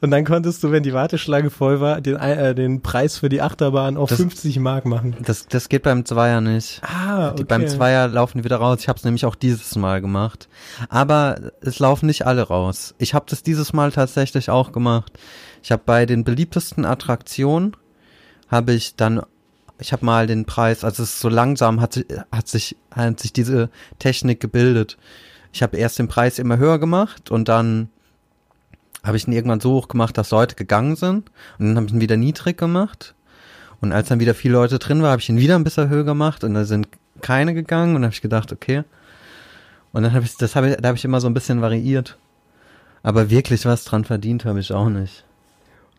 [0.00, 3.42] Und dann konntest du, wenn die Warteschlange voll war, den, äh, den Preis für die
[3.42, 5.16] Achterbahn auf Das- 50 Mark machen.
[5.24, 6.80] Das, das geht beim Zweier nicht.
[6.84, 7.36] Ah, okay.
[7.38, 8.78] Die, beim Zweier laufen die wieder raus.
[8.80, 10.48] Ich habe es nämlich auch dieses Mal gemacht.
[10.88, 12.94] Aber es laufen nicht alle raus.
[12.98, 15.12] Ich habe das dieses Mal tatsächlich auch gemacht.
[15.66, 17.76] Ich habe bei den beliebtesten Attraktionen
[18.46, 19.20] habe ich dann,
[19.80, 23.18] ich habe mal den Preis, also es ist so langsam hat sich, hat sich, hat
[23.18, 24.96] sich diese Technik gebildet.
[25.52, 27.88] Ich habe erst den Preis immer höher gemacht und dann
[29.02, 31.94] habe ich ihn irgendwann so hoch gemacht, dass Leute gegangen sind und dann habe ich
[31.94, 33.16] ihn wieder niedrig gemacht.
[33.80, 36.04] Und als dann wieder viele Leute drin war, habe ich ihn wieder ein bisschen höher
[36.04, 36.86] gemacht und da sind
[37.22, 38.84] keine gegangen und habe ich gedacht, okay.
[39.90, 42.18] Und dann habe ich, das habe ich, da habe ich immer so ein bisschen variiert.
[43.02, 45.24] Aber wirklich was dran verdient habe ich auch nicht.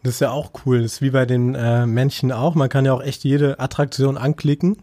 [0.08, 0.82] Das ist ja auch cool.
[0.84, 2.56] Das ist wie bei den äh, Männchen auch.
[2.56, 4.78] Man kann ja auch echt jede Attraktion anklicken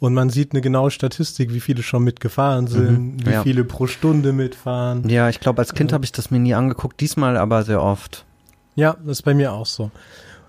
[0.00, 3.42] und man sieht eine genaue Statistik, wie viele schon mitgefahren sind, Mhm, wie ja.
[3.44, 5.08] viele pro Stunde mitfahren.
[5.08, 5.94] Ja, ich glaube, als Kind Ja.
[5.94, 8.24] habe ich das mir nie angeguckt, diesmal aber sehr oft.
[8.74, 9.92] Ja, das ist bei mir auch so.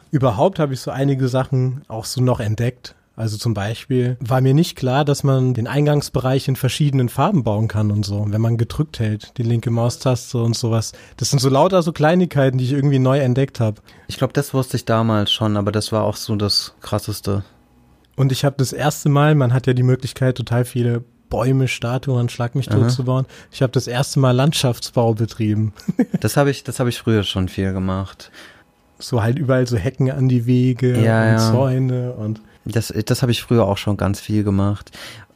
[0.09, 2.95] Überhaupt habe ich so einige Sachen auch so noch entdeckt.
[3.21, 7.67] Also zum Beispiel war mir nicht klar, dass man den Eingangsbereich in verschiedenen Farben bauen
[7.67, 10.93] kann und so, wenn man gedrückt hält, die linke Maustaste und sowas.
[11.17, 13.79] Das sind so lauter so Kleinigkeiten, die ich irgendwie neu entdeckt habe.
[14.07, 17.43] Ich glaube, das wusste ich damals schon, aber das war auch so das Krasseste.
[18.15, 22.27] Und ich habe das erste Mal, man hat ja die Möglichkeit, total viele Bäume, Statuen,
[22.27, 22.89] Schlag mich tot Aha.
[22.89, 23.27] zu bauen.
[23.51, 25.73] Ich habe das erste Mal Landschaftsbau betrieben.
[26.21, 28.31] Das habe ich, das habe ich früher schon viel gemacht.
[28.97, 31.51] So halt überall so Hecken an die Wege Ja, und ja.
[31.51, 34.91] Zäune und Das, das habe ich früher auch schon ganz viel gemacht.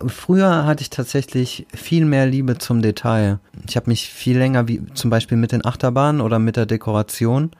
[0.05, 3.39] Früher hatte ich tatsächlich viel mehr Liebe zum Detail.
[3.67, 7.51] Ich habe mich viel länger, wie zum Beispiel mit den Achterbahnen oder mit der Dekoration,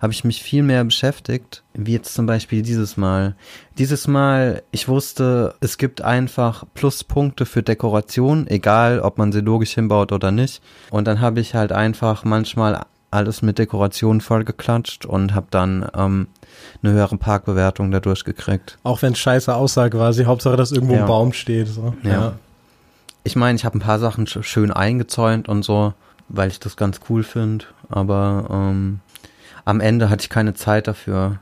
[0.00, 3.36] habe ich mich viel mehr beschäftigt, wie jetzt zum Beispiel dieses Mal.
[3.78, 9.72] Dieses Mal, ich wusste, es gibt einfach Pluspunkte für Dekoration, egal ob man sie logisch
[9.72, 10.60] hinbaut oder nicht.
[10.90, 12.84] Und dann habe ich halt einfach manchmal
[13.14, 16.26] alles mit Dekoration vollgeklatscht und habe dann ähm,
[16.82, 18.78] eine höhere Parkbewertung dadurch gekriegt.
[18.82, 21.00] Auch wenn es scheiße aussah quasi, Hauptsache, dass irgendwo Ja.
[21.02, 21.68] ein Baum steht.
[21.68, 21.94] So.
[22.02, 22.34] Ja.
[23.22, 25.94] Ich meine, ich habe ein paar Sachen sch schön eingezäunt und so,
[26.28, 27.64] weil ich das ganz cool finde.
[27.88, 29.00] Aber ähm,
[29.64, 31.38] am Ende hatte ich keine Zeit dafür.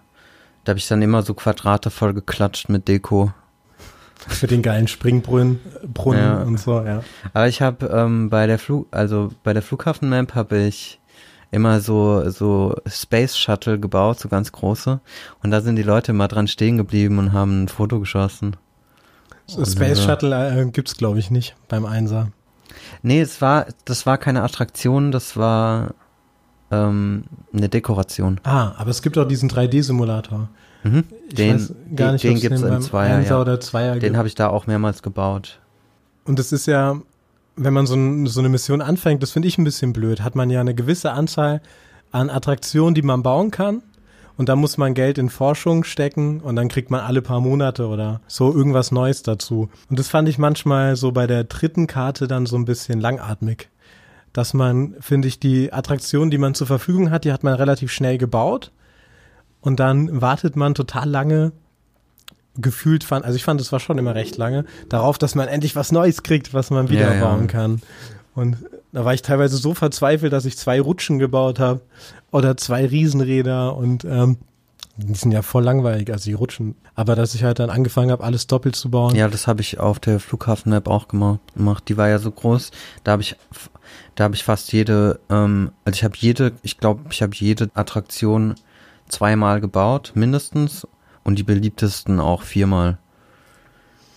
[0.65, 3.33] Da habe ich dann immer so Quadrate voll geklatscht mit Deko.
[4.29, 5.59] Für den geilen Springbrunnen
[5.93, 6.43] Brunnen Ja.
[6.43, 7.03] und so, ja.
[7.35, 11.01] Aber ich habe ähm, bei der Flug, also bei der Flughafenmap habe ich
[11.53, 14.99] immer so so Space Shuttle gebaut, so ganz große.
[15.43, 18.57] Und da sind die Leute immer dran stehen geblieben und haben ein Foto geschossen.
[19.47, 20.05] So Space ja.
[20.05, 22.33] Shuttle äh, gibt's glaube ich nicht beim Einser.
[23.03, 25.95] Nee, es war, das war keine Attraktion, das war,
[26.73, 28.41] ähm, eine Dekoration.
[28.45, 30.49] Ah, aber es gibt auch diesen 3D-Simulator.
[30.83, 31.05] Mhm.
[31.29, 33.41] Ich Den, weiß gar nicht, den es den im beim Zweier, Einser ja.
[33.41, 34.17] oder Zweier Den gibt.
[34.17, 35.61] habe ich da auch mehrmals gebaut.
[36.25, 37.01] Und das ist ja,
[37.57, 40.35] wenn man so, ein, so eine Mission anfängt, das finde ich ein bisschen blöd, hat
[40.35, 41.61] man ja eine gewisse Anzahl
[42.11, 43.83] an Attraktionen, die man bauen kann.
[44.39, 47.87] Und da muss man Geld in Forschung stecken und dann kriegt man alle paar Monate
[47.87, 49.69] oder so irgendwas Neues dazu.
[49.91, 53.69] Und das fand ich manchmal so bei der dritten Karte dann so ein bisschen langatmig.
[54.33, 57.93] Dass man, finde ich, die Attraktion, die man zur Verfügung hat, die hat man relativ
[57.93, 58.73] schnell gebaut.
[59.61, 61.53] Und dann wartet man total lange,
[62.57, 65.75] gefühlt fand, also ich fand, es war schon immer recht lange, darauf, dass man endlich
[65.77, 67.25] was Neues kriegt, was man wieder Ja, ja.
[67.25, 67.81] bauen kann.
[68.35, 68.57] Und
[68.93, 71.81] da war ich teilweise so verzweifelt, dass ich zwei Rutschen gebaut habe
[72.31, 74.39] oder zwei Riesenräder und ähm,
[74.97, 76.75] die sind ja voll langweilig, also die Rutschen.
[76.95, 79.15] Aber dass ich halt dann angefangen habe, alles doppelt zu bauen.
[79.17, 81.41] Ja, das habe ich auf der Flughafen-App auch gemacht.
[81.55, 81.85] gemacht.
[81.89, 82.71] Die war ja so groß.
[83.03, 83.37] Da habe ich,
[84.15, 87.71] da habe ich fast jede, ähm, also ich habe jede, ich glaube, ich habe jede
[87.75, 88.55] Attraktion
[89.09, 90.87] zweimal gebaut, mindestens.
[91.25, 92.99] Und die beliebtesten auch viermal.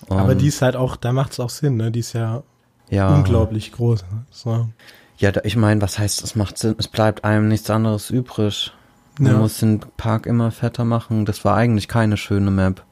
[0.09, 1.91] Aber Ähm, die ist halt auch, da macht es auch Sinn, ne?
[1.91, 2.43] Die ist ja,
[2.89, 4.01] ja, unglaublich groß.
[4.03, 4.25] Ne?
[4.31, 4.69] So.
[5.17, 8.71] Ja, da, ich meine, was heißt, es macht Sinn, es bleibt einem nichts anderes übrig.
[9.19, 9.37] Man Ja.
[9.39, 11.25] muss den Park immer fetter machen.
[11.25, 12.83] Das war eigentlich keine schöne Map.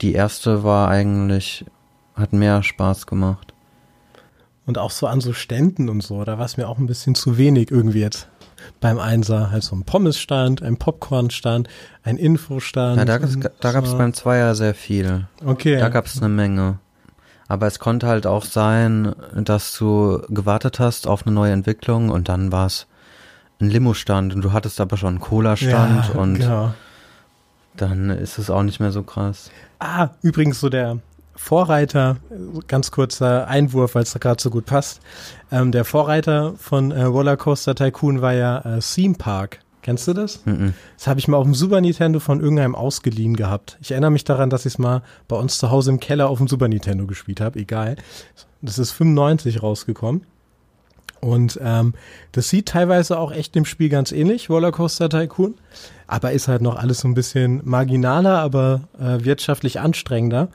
[0.00, 1.64] Die erste war eigentlich,
[2.14, 3.54] hat mehr Spaß gemacht.
[4.66, 7.14] Und auch so an so Ständen und so, da war es mir auch ein bisschen
[7.14, 8.28] zu wenig irgendwie jetzt
[8.80, 9.50] beim Einser.
[9.50, 11.68] Halt so ein Pommesstand, ein Popcornstand,
[12.02, 12.96] ein Infostand.
[12.98, 13.98] Ja, da da gab's so.
[13.98, 15.26] beim Zweier sehr viel.
[15.44, 15.78] Okay.
[15.78, 16.78] Da gab's eine Menge.
[17.48, 22.28] Aber es konnte halt auch sein, dass du gewartet hast auf eine neue Entwicklung und
[22.28, 22.86] dann war's
[23.60, 26.74] ein Limo-Stand und du hattest aber schon einen Cola-Stand ja, und Genau.
[27.76, 29.50] dann ist es auch nicht mehr so krass.
[29.78, 30.98] Ah, übrigens so der
[31.34, 32.18] Vorreiter,
[32.68, 35.00] ganz kurzer Einwurf, weil es da gerade so gut passt.
[35.50, 39.60] Ähm, der Vorreiter von äh, Rollercoaster Tycoon war ja äh, Theme Park.
[39.82, 40.46] Kennst du das?
[40.46, 40.74] Mhm.
[40.96, 43.78] Das habe ich mal auf dem Super Nintendo von irgendeinem ausgeliehen gehabt.
[43.80, 46.38] Ich erinnere mich daran, dass ich es mal bei uns zu Hause im Keller auf
[46.38, 47.58] dem Super Nintendo gespielt habe.
[47.58, 47.96] Egal.
[48.60, 50.24] Das ist 95 rausgekommen.
[51.20, 51.94] Und ähm,
[52.32, 55.54] das sieht teilweise auch echt dem Spiel ganz ähnlich, Rollercoaster Tycoon.
[56.06, 60.48] Aber ist halt noch alles so ein bisschen marginaler, aber äh, wirtschaftlich anstrengender.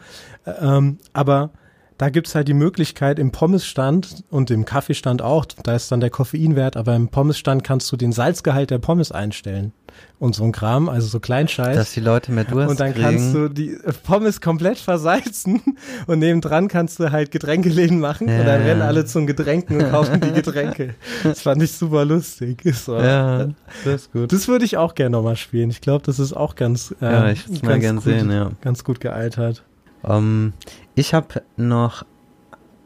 [0.62, 1.52] Ähm, aber
[1.98, 6.12] da gibt's halt die Möglichkeit im Pommesstand und im Kaffeestand auch, da ist dann der
[6.12, 9.74] Koffeinwert, aber im Pommesstand kannst du den Salzgehalt der Pommes einstellen.
[10.20, 11.76] Und so ein Kram, also so Kleinscheiß.
[11.76, 13.04] Dass die Leute mehr Durst Und dann kriegen.
[13.04, 15.60] kannst du die Pommes komplett versalzen
[16.08, 19.90] und nebendran kannst du halt Getränkeläden machen Ja, und dann rennen alle zum Getränken und
[19.90, 20.94] kaufen die Getränke.
[21.24, 22.62] Das fand ich super lustig.
[22.76, 22.96] So.
[23.00, 23.48] Ja,
[23.86, 24.32] das ist gut.
[24.32, 25.72] Das würde ich auch gerne nochmal spielen.
[25.72, 28.52] Ich glaube, das ist auch ganz, äh, Ja, ich mal ganz gern gut, sehen, ja.
[28.62, 29.64] Ganz gut gealtert.
[30.04, 30.54] Ähm,
[30.96, 32.06] ich habe noch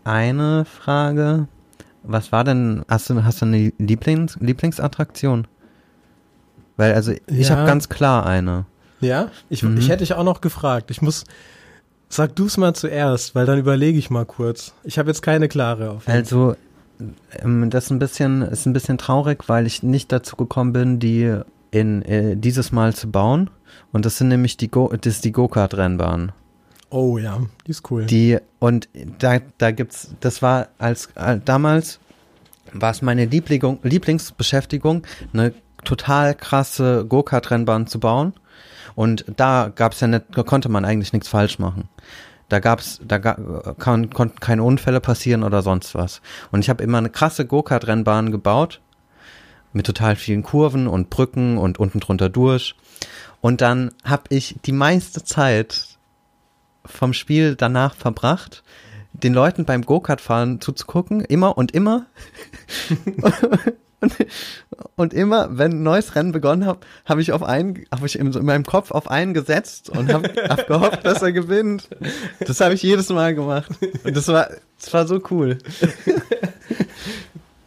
[0.04, 1.47] eine Frage.
[2.04, 5.47] Was war denn, hast du, hast du eine Lieblings, Lieblingsattraktion?
[6.78, 7.58] Weil, also, ich Ja.
[7.58, 8.65] habe ganz klar eine.
[9.02, 9.78] Ja, ich, Mhm.
[9.78, 10.89] ich hätte dich auch noch gefragt.
[10.91, 11.26] Ich muss,
[12.10, 14.74] sag du es mal zuerst, weil dann überlege ich mal kurz.
[14.84, 16.56] Ich habe jetzt keine klare auf Also,
[17.39, 21.00] ähm, das ist ein bisschen, ist ein bisschen traurig, weil ich nicht dazu gekommen bin,
[21.00, 21.36] die
[21.71, 23.50] in, äh, dieses Mal zu bauen.
[23.91, 26.32] Und das sind nämlich die Go, das ist die Go-Kart-Rennbahn.
[26.91, 28.06] Oh ja, die ist cool.
[28.06, 31.99] Die, und da, da gibt's, das war als, äh, damals
[32.73, 35.54] war es meine Liebligung, Lieblingsbeschäftigung, eine
[35.86, 38.34] total krasse Go-Kart-Rennbahn zu bauen.
[38.93, 41.88] Und da gab's ja nicht, konnte man eigentlich nichts falsch machen.
[42.49, 46.21] Da gab's, da ga, kann, konnten keine Unfälle passieren oder sonst was.
[46.51, 48.82] Und ich habe immer eine krasse Go-Kart-Rennbahn gebaut
[49.71, 52.75] mit total vielen Kurven und Brücken und unten drunter durch.
[53.39, 55.97] Und dann habe ich die meiste Zeit
[56.86, 58.63] vom Spiel danach verbracht,
[59.13, 62.06] den Leuten beim Go-Kart-Fahren zuzugucken, immer und immer.
[64.00, 64.15] und,
[64.96, 68.32] und immer, wenn ein neues Rennen begonnen hat, habe ich auf einen, habe ich in,
[68.34, 71.89] in meinem Kopf auf einen gesetzt und habe hab gehofft, dass er gewinnt.
[72.39, 73.72] Das habe ich jedes Mal gemacht.
[74.04, 75.58] Und das war, das war so cool.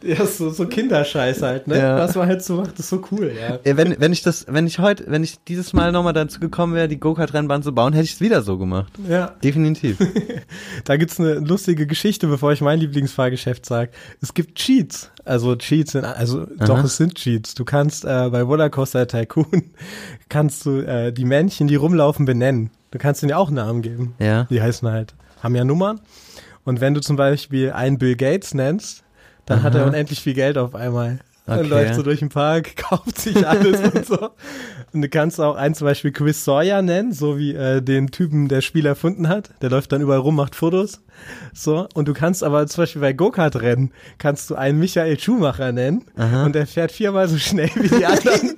[0.05, 1.79] Ja, so, so Kinderscheiß halt, ne?
[1.79, 1.97] Ja.
[1.97, 3.59] Was man halt so macht, ist so cool, ja.
[3.65, 6.75] Ja, Wenn, wenn ich das, wenn ich heute, wenn ich dieses Mal nochmal dazu gekommen
[6.75, 8.93] wäre, die Go-Kart-Rennbahn zu bauen, hätte ich es wieder so gemacht.
[9.09, 9.97] Ja, Definitiv.
[10.83, 13.91] da gibt's eine lustige Geschichte, bevor ich mein Lieblingsfahrgeschäft sage.
[14.21, 15.11] Es gibt Cheats.
[15.23, 17.55] Also Cheats sind, also doch, es sind Cheats.
[17.55, 19.71] Du kannst äh, bei Rollercoaster Tycoon
[20.29, 22.69] kannst du äh, die Männchen, die rumlaufen, benennen.
[22.91, 24.13] Du kannst ihnen ja auch Namen geben.
[24.19, 24.43] Ja.
[24.45, 25.99] Die heißen halt, haben ja Nummern.
[26.63, 29.04] Und wenn du zum Beispiel einen Bill Gates nennst,
[29.45, 29.89] dann hat er Aha.
[29.89, 31.19] unendlich viel Geld auf einmal.
[31.47, 31.67] Und Okay.
[31.67, 34.29] läuft so durch den Park, kauft sich alles und so.
[34.93, 38.47] Und du kannst auch einen zum Beispiel Chris Sawyer nennen, so wie äh, den Typen,
[38.47, 39.51] der Spiel erfunden hat.
[39.61, 41.01] Der läuft dann überall rum, macht Fotos.
[41.53, 41.87] So.
[41.93, 46.05] Und du kannst aber zum Beispiel bei Go-Kart-Rennen, kannst du einen Michael Schumacher nennen.
[46.15, 48.55] Und der fährt viermal so schnell wie die anderen.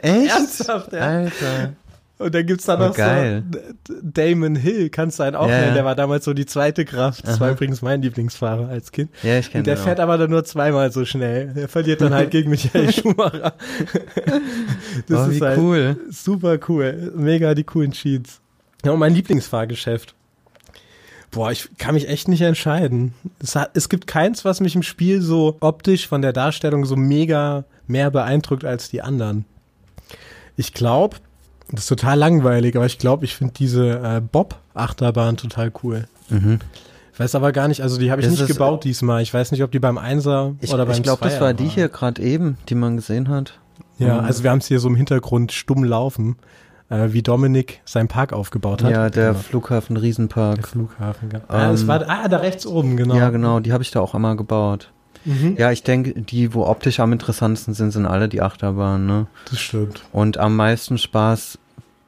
[0.00, 0.30] Echt?
[0.30, 1.00] Ernsthaft, ja.
[1.00, 1.72] Alter.
[2.18, 3.44] Und dann gibt's da Oh, noch geil.
[3.86, 5.74] so Damon Hill, kannst du einen auch Ja, nennen.
[5.74, 7.26] Der war damals so die zweite Kraft.
[7.26, 7.54] Das war Aha.
[7.54, 9.10] übrigens mein Lieblingsfahrer als Kind.
[9.22, 10.04] Ja, ich kenne der fährt auch.
[10.04, 11.52] aber dann nur zweimal so schnell.
[11.54, 13.52] Der verliert dann halt gegen Michael Schumacher.
[15.06, 15.96] Das oh, wie ist halt cool.
[16.10, 17.12] super cool.
[17.16, 18.40] Mega die coolen Cheats.
[18.84, 20.14] Ja, und mein Lieblingsfahrgeschäft.
[21.30, 23.12] Boah, ich kann mich echt nicht entscheiden.
[23.40, 26.96] Es, hat, es gibt keins, was mich im Spiel so optisch von der Darstellung so
[26.96, 29.44] mega mehr beeindruckt als die anderen.
[30.56, 31.18] Ich glaube,
[31.70, 36.06] das ist total langweilig, aber ich glaube, ich finde diese äh, Bob-Achterbahn total cool.
[36.28, 36.58] Mhm.
[37.12, 39.22] Ich weiß aber gar nicht, also die habe ich Das nicht ist- gebaut diesmal.
[39.22, 41.66] Ich weiß nicht, ob die beim Einser Ich, oder beim ich glaube, das war die
[41.66, 43.58] hier gerade eben, die man gesehen hat.
[43.98, 44.24] Ja, Mhm.
[44.26, 46.36] also wir haben es hier so im Hintergrund stumm laufen,
[46.90, 48.92] äh, wie Dominik seinen Park aufgebaut hat.
[48.92, 49.38] Ja, der Genau.
[49.40, 50.68] Flughafen der Riesenpark.
[50.68, 51.28] Flughafen.
[51.28, 51.42] Genau.
[51.48, 53.16] ah, das Ähm, war, ah, da rechts oben, genau.
[53.16, 54.92] Ja, genau, die habe ich da auch einmal gebaut.
[55.24, 55.56] Mhm.
[55.58, 59.26] Ja, ich denke, die, wo optisch am interessantesten sind, sind alle die Achterbahnen, ne?
[59.50, 60.02] Das stimmt.
[60.12, 61.58] Und am meisten Spaß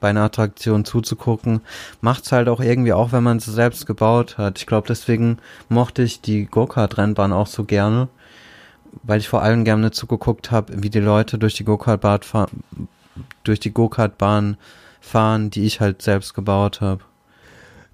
[0.01, 1.61] bei einer Attraktion zuzugucken,
[2.01, 4.59] macht's halt auch irgendwie auch, wenn man sie selbst gebaut hat.
[4.59, 8.09] Ich glaube, deswegen mochte ich die Go-Kart-Rennbahn auch so gerne,
[9.03, 12.89] weil ich vor allem gerne zugeguckt habe, wie die Leute durch die Go-Kart-Bahn fahren,
[13.45, 14.57] durch die Go-Kart-Bahn
[15.01, 17.03] fahren, die ich halt selbst gebaut habe.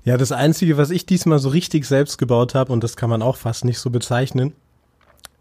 [0.05, 3.23] Ja, das Einzige, was ich diesmal so richtig selbst gebaut habe, und das kann man
[3.23, 4.53] auch fast nicht so bezeichnen,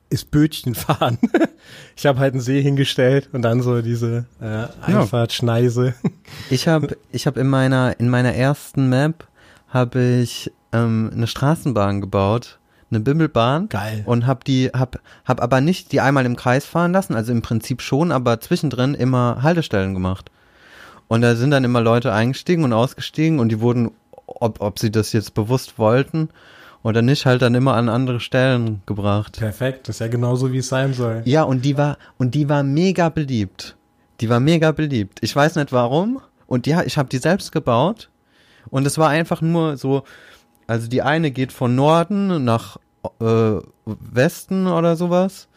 [0.09, 1.17] ist Bötchen fahren.
[1.95, 5.93] ich habe halt einen See hingestellt und dann so diese äh, Einfahrtschneise.
[6.49, 9.27] Ich habe ich hab in meiner in meiner ersten Map
[9.67, 14.03] habe ich ähm, eine Straßenbahn gebaut, eine Bimmelbahn Geil.
[14.05, 17.41] und habe die hab hab aber nicht die einmal im Kreis fahren lassen, also im
[17.41, 20.31] Prinzip schon, aber zwischendrin immer Haltestellen gemacht.
[21.07, 23.91] Und da sind dann immer Leute eingestiegen und ausgestiegen und die wurden
[24.25, 26.29] ob ob sie das jetzt bewusst wollten
[26.85, 29.39] oder nicht halt dann immer an andere Stellen gebracht.
[29.39, 31.23] Perfekt, das ist ja genauso, wie es sein soll.
[31.25, 33.75] Ja, und die war und die war mega beliebt.
[34.21, 35.17] Die war mega beliebt.
[35.21, 36.21] Ich weiß nicht warum.
[36.45, 38.11] Und ja, ich habe die selbst gebaut.
[38.69, 40.03] Und es war einfach nur so,
[40.67, 42.77] also die eine geht von Norden nach
[43.19, 45.47] äh, Westen oder sowas.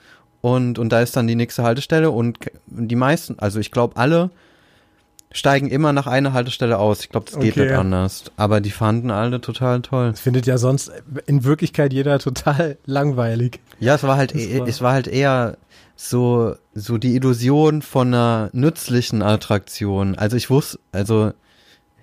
[0.41, 2.11] Und, und da ist dann die nächste Haltestelle.
[2.11, 2.39] Und
[2.69, 4.31] die meisten, also ich glaube alle,
[5.31, 7.01] steigen immer nach einer Haltestelle aus.
[7.01, 7.65] Ich glaube, das geht Okay.
[7.67, 8.25] nicht anders.
[8.37, 10.11] Aber die fanden alle total toll.
[10.13, 10.91] Das findet ja sonst
[11.27, 13.61] in Wirklichkeit jeder total langweilig.
[13.81, 15.57] Ja, es war halt, e- war- es war halt eher
[15.97, 20.15] so, so die Illusion von einer nützlichen Attraktion.
[20.17, 21.33] Also ich wusste, also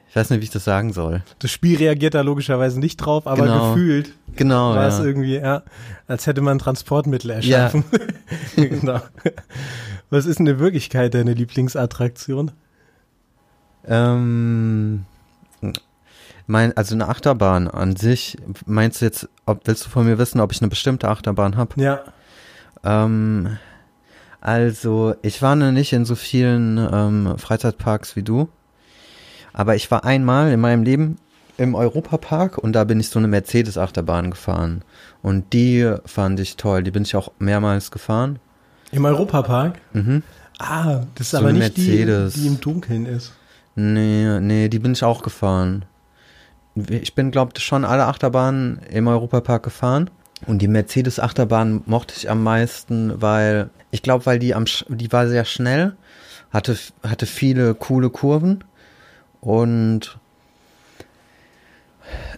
[0.10, 1.24] ich weiß nicht, wie ich das sagen soll.
[1.40, 3.74] Das Spiel reagiert da logischerweise nicht drauf, aber Genau.
[3.74, 4.76] gefühlt Genau.
[4.76, 5.04] war es Ja.
[5.06, 5.64] irgendwie, ja,
[6.08, 7.84] als hätte man Transportmittel erschaffen.
[8.56, 9.02] genau.
[10.10, 12.52] Was ist denn in Wirklichkeit deine Lieblingsattraktion?
[13.88, 15.06] Ähm,
[16.48, 20.40] mein, also eine Achterbahn an sich, meinst du jetzt, ob willst du von mir wissen,
[20.40, 21.82] ob ich eine bestimmte Achterbahn habe?
[21.82, 22.02] Ja.
[22.84, 23.58] Ähm,
[24.42, 28.48] also, ich war noch nicht in so vielen ähm, Freizeitparks wie du,
[29.54, 31.18] aber ich war einmal in meinem Leben
[31.58, 34.84] im Europapark und da bin ich so eine Mercedes-Achterbahn gefahren.
[35.24, 38.38] Und die fand ich toll, die bin ich auch mehrmals gefahren.
[38.92, 39.80] Im Europapark?
[39.94, 40.22] Mhm.
[40.60, 42.34] Ah, das ist So aber nicht Mercedes.
[42.36, 43.34] die, die im Dunkeln ist.
[43.76, 45.86] Nee, nee, die bin ich auch gefahren.
[46.90, 50.10] Ich bin, glaube ich, schon alle Achterbahnen im Europapark gefahren.
[50.48, 55.28] Und die Mercedes-Achterbahn mochte ich am meisten, weil, ich glaube, weil die am, die war
[55.28, 55.96] sehr schnell,
[56.52, 58.64] hatte, hatte viele coole Kurven
[59.42, 60.18] und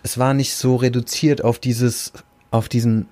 [0.03, 2.13] es war nicht so reduziert auf dieses,
[2.51, 3.07] auf diesen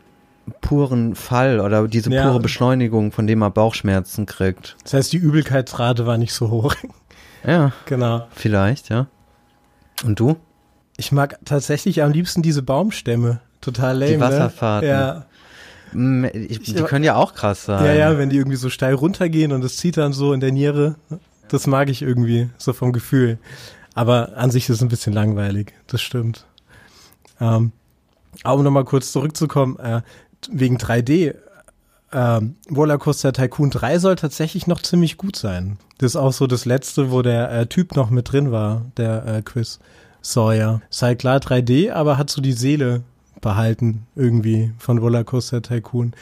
[0.62, 2.28] puren Fall oder diese Ja.
[2.28, 4.78] pure Beschleunigung, von dem man Bauchschmerzen kriegt.
[4.84, 6.76] Das heißt, die Übelkeitsrate war nicht so hoch.
[7.46, 8.28] Ja, genau.
[8.32, 9.08] vielleicht, ja.
[10.04, 10.36] Und du?
[10.98, 13.40] Ich mag tatsächlich am liebsten diese Baumstämme.
[13.62, 14.14] Total lame.
[14.14, 14.90] Die Wasserfahrten.
[14.90, 14.94] Ne?
[14.96, 15.26] Ja.
[15.94, 17.86] Mm, Ich, die können ja auch krass sein.
[17.86, 20.52] ja, ja, wenn die irgendwie so steil runtergehen und es zieht dann so in der
[20.52, 20.96] Niere.
[21.48, 23.38] Das mag ich irgendwie, so vom Gefühl.
[23.94, 25.74] Aber an sich ist es ein bisschen langweilig.
[25.88, 26.46] Das stimmt.
[27.40, 27.72] Ähm,
[28.44, 30.02] aber um nochmal kurz zurückzukommen, äh,
[30.50, 31.36] wegen 3D.
[32.16, 35.78] Ähm, Rollercoaster Tycoon 3 soll tatsächlich noch ziemlich gut sein.
[35.98, 39.26] Das ist auch so das letzte, wo der äh, Typ noch mit drin war, der
[39.26, 39.80] äh, Chris
[40.22, 40.82] Sawyer.
[40.90, 43.04] Ist halt klar 3D, aber hat so die Seele
[43.42, 46.14] behalten irgendwie von Rollercoaster Tycoon.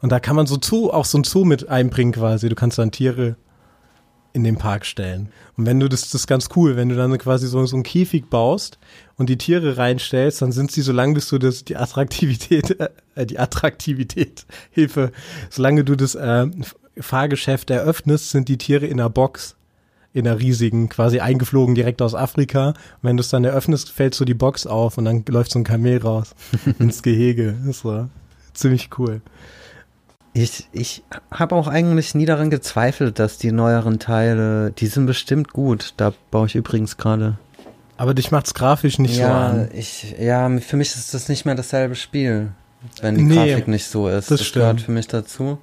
[0.00, 2.48] Und da kann man so Zoo, auch so ein Zoo mit einbringen quasi.
[2.48, 3.36] Du kannst dann Tiere
[4.36, 5.30] in den Park stellen.
[5.56, 7.82] Und wenn du das, das ist ganz cool, wenn du dann quasi so, so einen
[7.82, 8.78] Käfig baust
[9.16, 12.78] und die Tiere reinstellst, dann sind sie, solange bis du das, die Attraktivität,
[13.14, 15.10] äh, die Attraktivität, Hilfe,
[15.48, 16.46] solange du das äh,
[16.98, 19.56] Fahrgeschäft eröffnest, sind die Tiere in einer Box.
[20.12, 22.68] In einer riesigen, quasi eingeflogen direkt aus Afrika.
[22.68, 25.58] Und wenn du es dann eröffnest, fällt so die Box auf und dann läuft so
[25.58, 26.34] ein Kamel raus
[26.78, 27.54] ins Gehege.
[27.66, 28.08] Das war
[28.54, 29.20] ziemlich cool.
[30.38, 35.50] Ich, ich habe auch eigentlich nie daran gezweifelt, dass die neueren Teile, die sind bestimmt
[35.52, 35.94] gut.
[35.96, 37.38] Da baue ich übrigens gerade.
[37.96, 39.32] Aber dich macht's grafisch nicht ja, so
[39.62, 39.68] an.
[39.72, 42.50] Ich, ja, für mich ist das nicht mehr dasselbe Spiel,
[43.00, 44.30] wenn die Nee, Grafik nicht so ist.
[44.30, 45.56] das Das, gehört für mich dazu.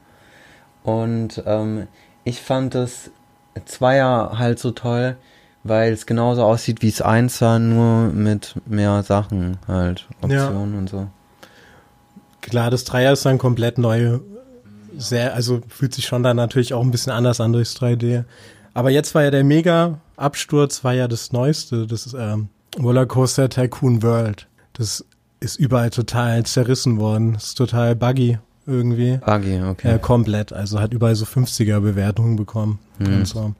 [0.82, 1.86] Und ähm,
[2.24, 3.12] ich fand das
[3.66, 5.18] Zweier halt so toll,
[5.64, 10.46] weil es genauso aussieht wie es Einser, nur mit mehr Sachen halt, Ja.
[10.48, 11.08] Optionen und so.
[12.42, 14.20] Klar, das Dreier ist dann komplett neu.
[14.98, 18.24] Sehr, also fühlt sich schon dann natürlich auch ein bisschen anders an durchs 3D.
[18.74, 22.50] Aber jetzt war ja der Mega-Absturz, war ja das Neueste, das ist ähm,
[22.82, 24.48] Rollercoaster Tycoon World.
[24.74, 25.06] Das
[25.40, 27.36] ist überall total zerrissen worden.
[27.36, 29.18] ist total buggy irgendwie.
[29.18, 29.90] Buggy, okay.
[29.90, 30.54] Ja, komplett.
[30.54, 32.80] Also hat überall so 50er-Bewertungen bekommen.
[32.98, 33.14] Hm.
[33.14, 33.54] Und so.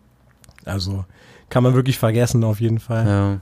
[0.66, 1.06] Also
[1.50, 3.08] kann man wirklich vergessen auf jeden Fall.
[3.08, 3.40] ja.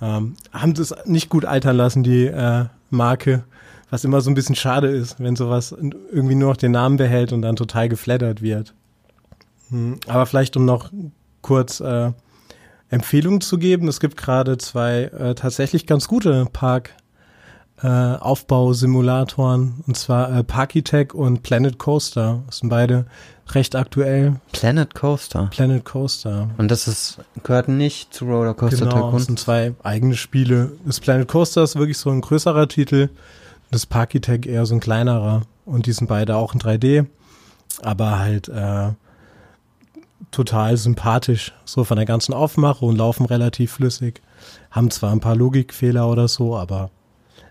[0.00, 3.44] Ähm, haben das nicht gut altern lassen, die äh, Marke,
[3.90, 5.74] was immer so ein bisschen schade ist, wenn sowas
[6.12, 8.74] irgendwie nur noch den Namen behält und dann total geflattert wird.
[9.70, 10.90] Hm, aber vielleicht um noch
[11.40, 12.12] kurz äh,
[12.88, 16.90] Empfehlungen zu geben, es gibt gerade zwei äh, tatsächlich ganz gute Park
[17.82, 22.42] äh, Aufbausimulatoren und zwar äh, Parkitech und Planet Coaster.
[22.46, 23.06] Das sind beide
[23.50, 24.36] recht aktuell.
[24.52, 25.48] Planet Coaster.
[25.50, 26.48] Planet Coaster.
[26.58, 29.16] Und das ist, gehört nicht zu Rollercoaster Genau, Tycoon.
[29.16, 30.72] es sind zwei eigene Spiele.
[30.84, 33.10] Das Planet Coaster ist wirklich so ein größerer Titel,
[33.70, 35.42] das Parkitech eher so ein kleinerer.
[35.64, 37.06] Und die sind beide auch in 3D,
[37.82, 38.92] aber halt äh,
[40.30, 44.22] total sympathisch, so von der ganzen Aufmachung und laufen relativ flüssig.
[44.70, 46.90] Haben zwar ein paar Logikfehler oder so, aber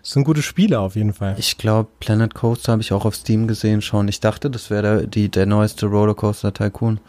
[0.02, 1.34] es sind gute Spiele auf jeden Fall.
[1.36, 4.06] Ich glaube, Planet Coaster habe ich auch auf Steam gesehen schon.
[4.06, 7.00] Ich dachte, das wäre der, die, der neueste Rollercoaster Tycoon.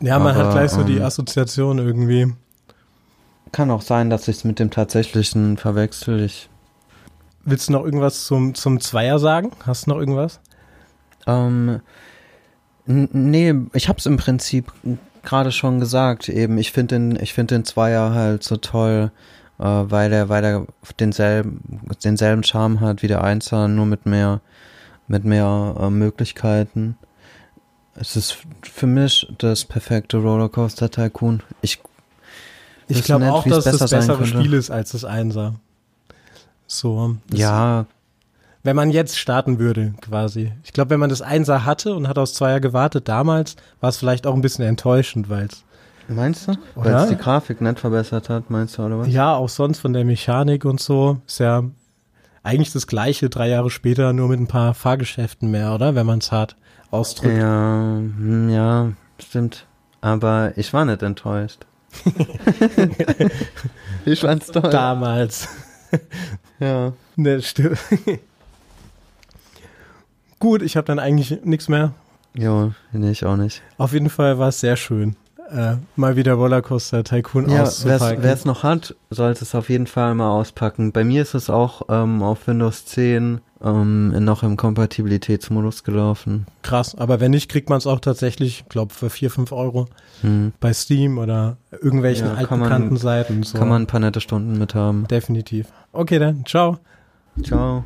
[0.00, 2.34] ja, man aber, hat gleich so die ähm, Assoziation irgendwie.
[3.50, 6.22] Kann auch sein, dass ich es mit dem tatsächlichen verwechsel.
[6.22, 6.50] Ich,
[7.44, 9.50] Willst du noch irgendwas zum, zum Zweier sagen?
[9.66, 10.40] Hast du noch irgendwas?
[11.26, 11.80] ähm,
[12.86, 14.72] nee, ich habe es im Prinzip
[15.22, 16.28] gerade schon gesagt.
[16.28, 19.10] Eben, ich finde den, ich finde den Zweier halt so toll,
[19.58, 20.66] äh, weil er, weil er
[20.98, 24.40] denselben, denselben Charme hat wie der Einser, nur mit mehr,
[25.06, 26.96] mit mehr äh, Möglichkeiten.
[27.94, 31.42] Es ist für mich das perfekte Rollercoaster Tycoon.
[31.60, 31.78] Ich
[32.88, 34.26] Ich glaube auch, wie es dass das bessere.
[34.26, 35.54] Spiel ist als das Einser.
[36.72, 37.16] So.
[37.32, 37.86] Ja,
[38.62, 40.52] Wenn man jetzt starten würde, quasi.
[40.64, 43.98] Ich glaube, wenn man das Einser hatte und hat aus Zweier gewartet damals, war es
[43.98, 45.64] vielleicht auch ein bisschen enttäuschend, weil es
[46.08, 46.54] meinst du?
[46.74, 49.08] Weil es die Grafik nicht verbessert hat, meinst du, oder was?
[49.08, 51.64] ja auch sonst von der Mechanik und so ist ja
[52.42, 55.94] eigentlich das gleiche drei Jahre später, nur mit ein paar Fahrgeschäften mehr, oder?
[55.94, 56.56] Wenn man es hart
[56.90, 57.36] ausdrückt.
[57.36, 59.66] Ja, hm, ja, stimmt.
[60.00, 61.66] Aber ich war nicht enttäuscht.
[64.04, 64.70] ich fand's toll.
[64.70, 65.48] Damals.
[66.60, 66.92] Ja.
[67.16, 67.78] ne, stimmt.
[70.38, 71.92] Gut, ich habe dann eigentlich nichts mehr.
[72.34, 73.62] Jo, nee, ich auch nicht.
[73.78, 75.16] Auf jeden Fall war es sehr schön,
[75.50, 78.22] äh, mal wieder Rollercoaster Tycoon Ja, auszupacken.
[78.22, 80.92] wer es noch hat, sollte es auf jeden Fall mal auspacken.
[80.92, 86.46] Bei mir ist es auch ähm, auf Windows 10 ähm, noch im Kompatibilitätsmodus gelaufen.
[86.62, 89.86] Krass, aber wenn nicht, kriegt man es auch tatsächlich, glaube für 4, 5 Euro
[90.22, 90.52] Hm.
[90.58, 93.42] bei Steam oder irgendwelchen Ja, kann man- altbekannten Seiten.
[93.42, 93.58] So.
[93.58, 95.06] Kann man ein paar nette Stunden mit haben.
[95.08, 95.66] Definitiv.
[95.92, 96.44] Okay, dann.
[96.46, 96.78] Ciao.
[97.42, 97.84] Ciao.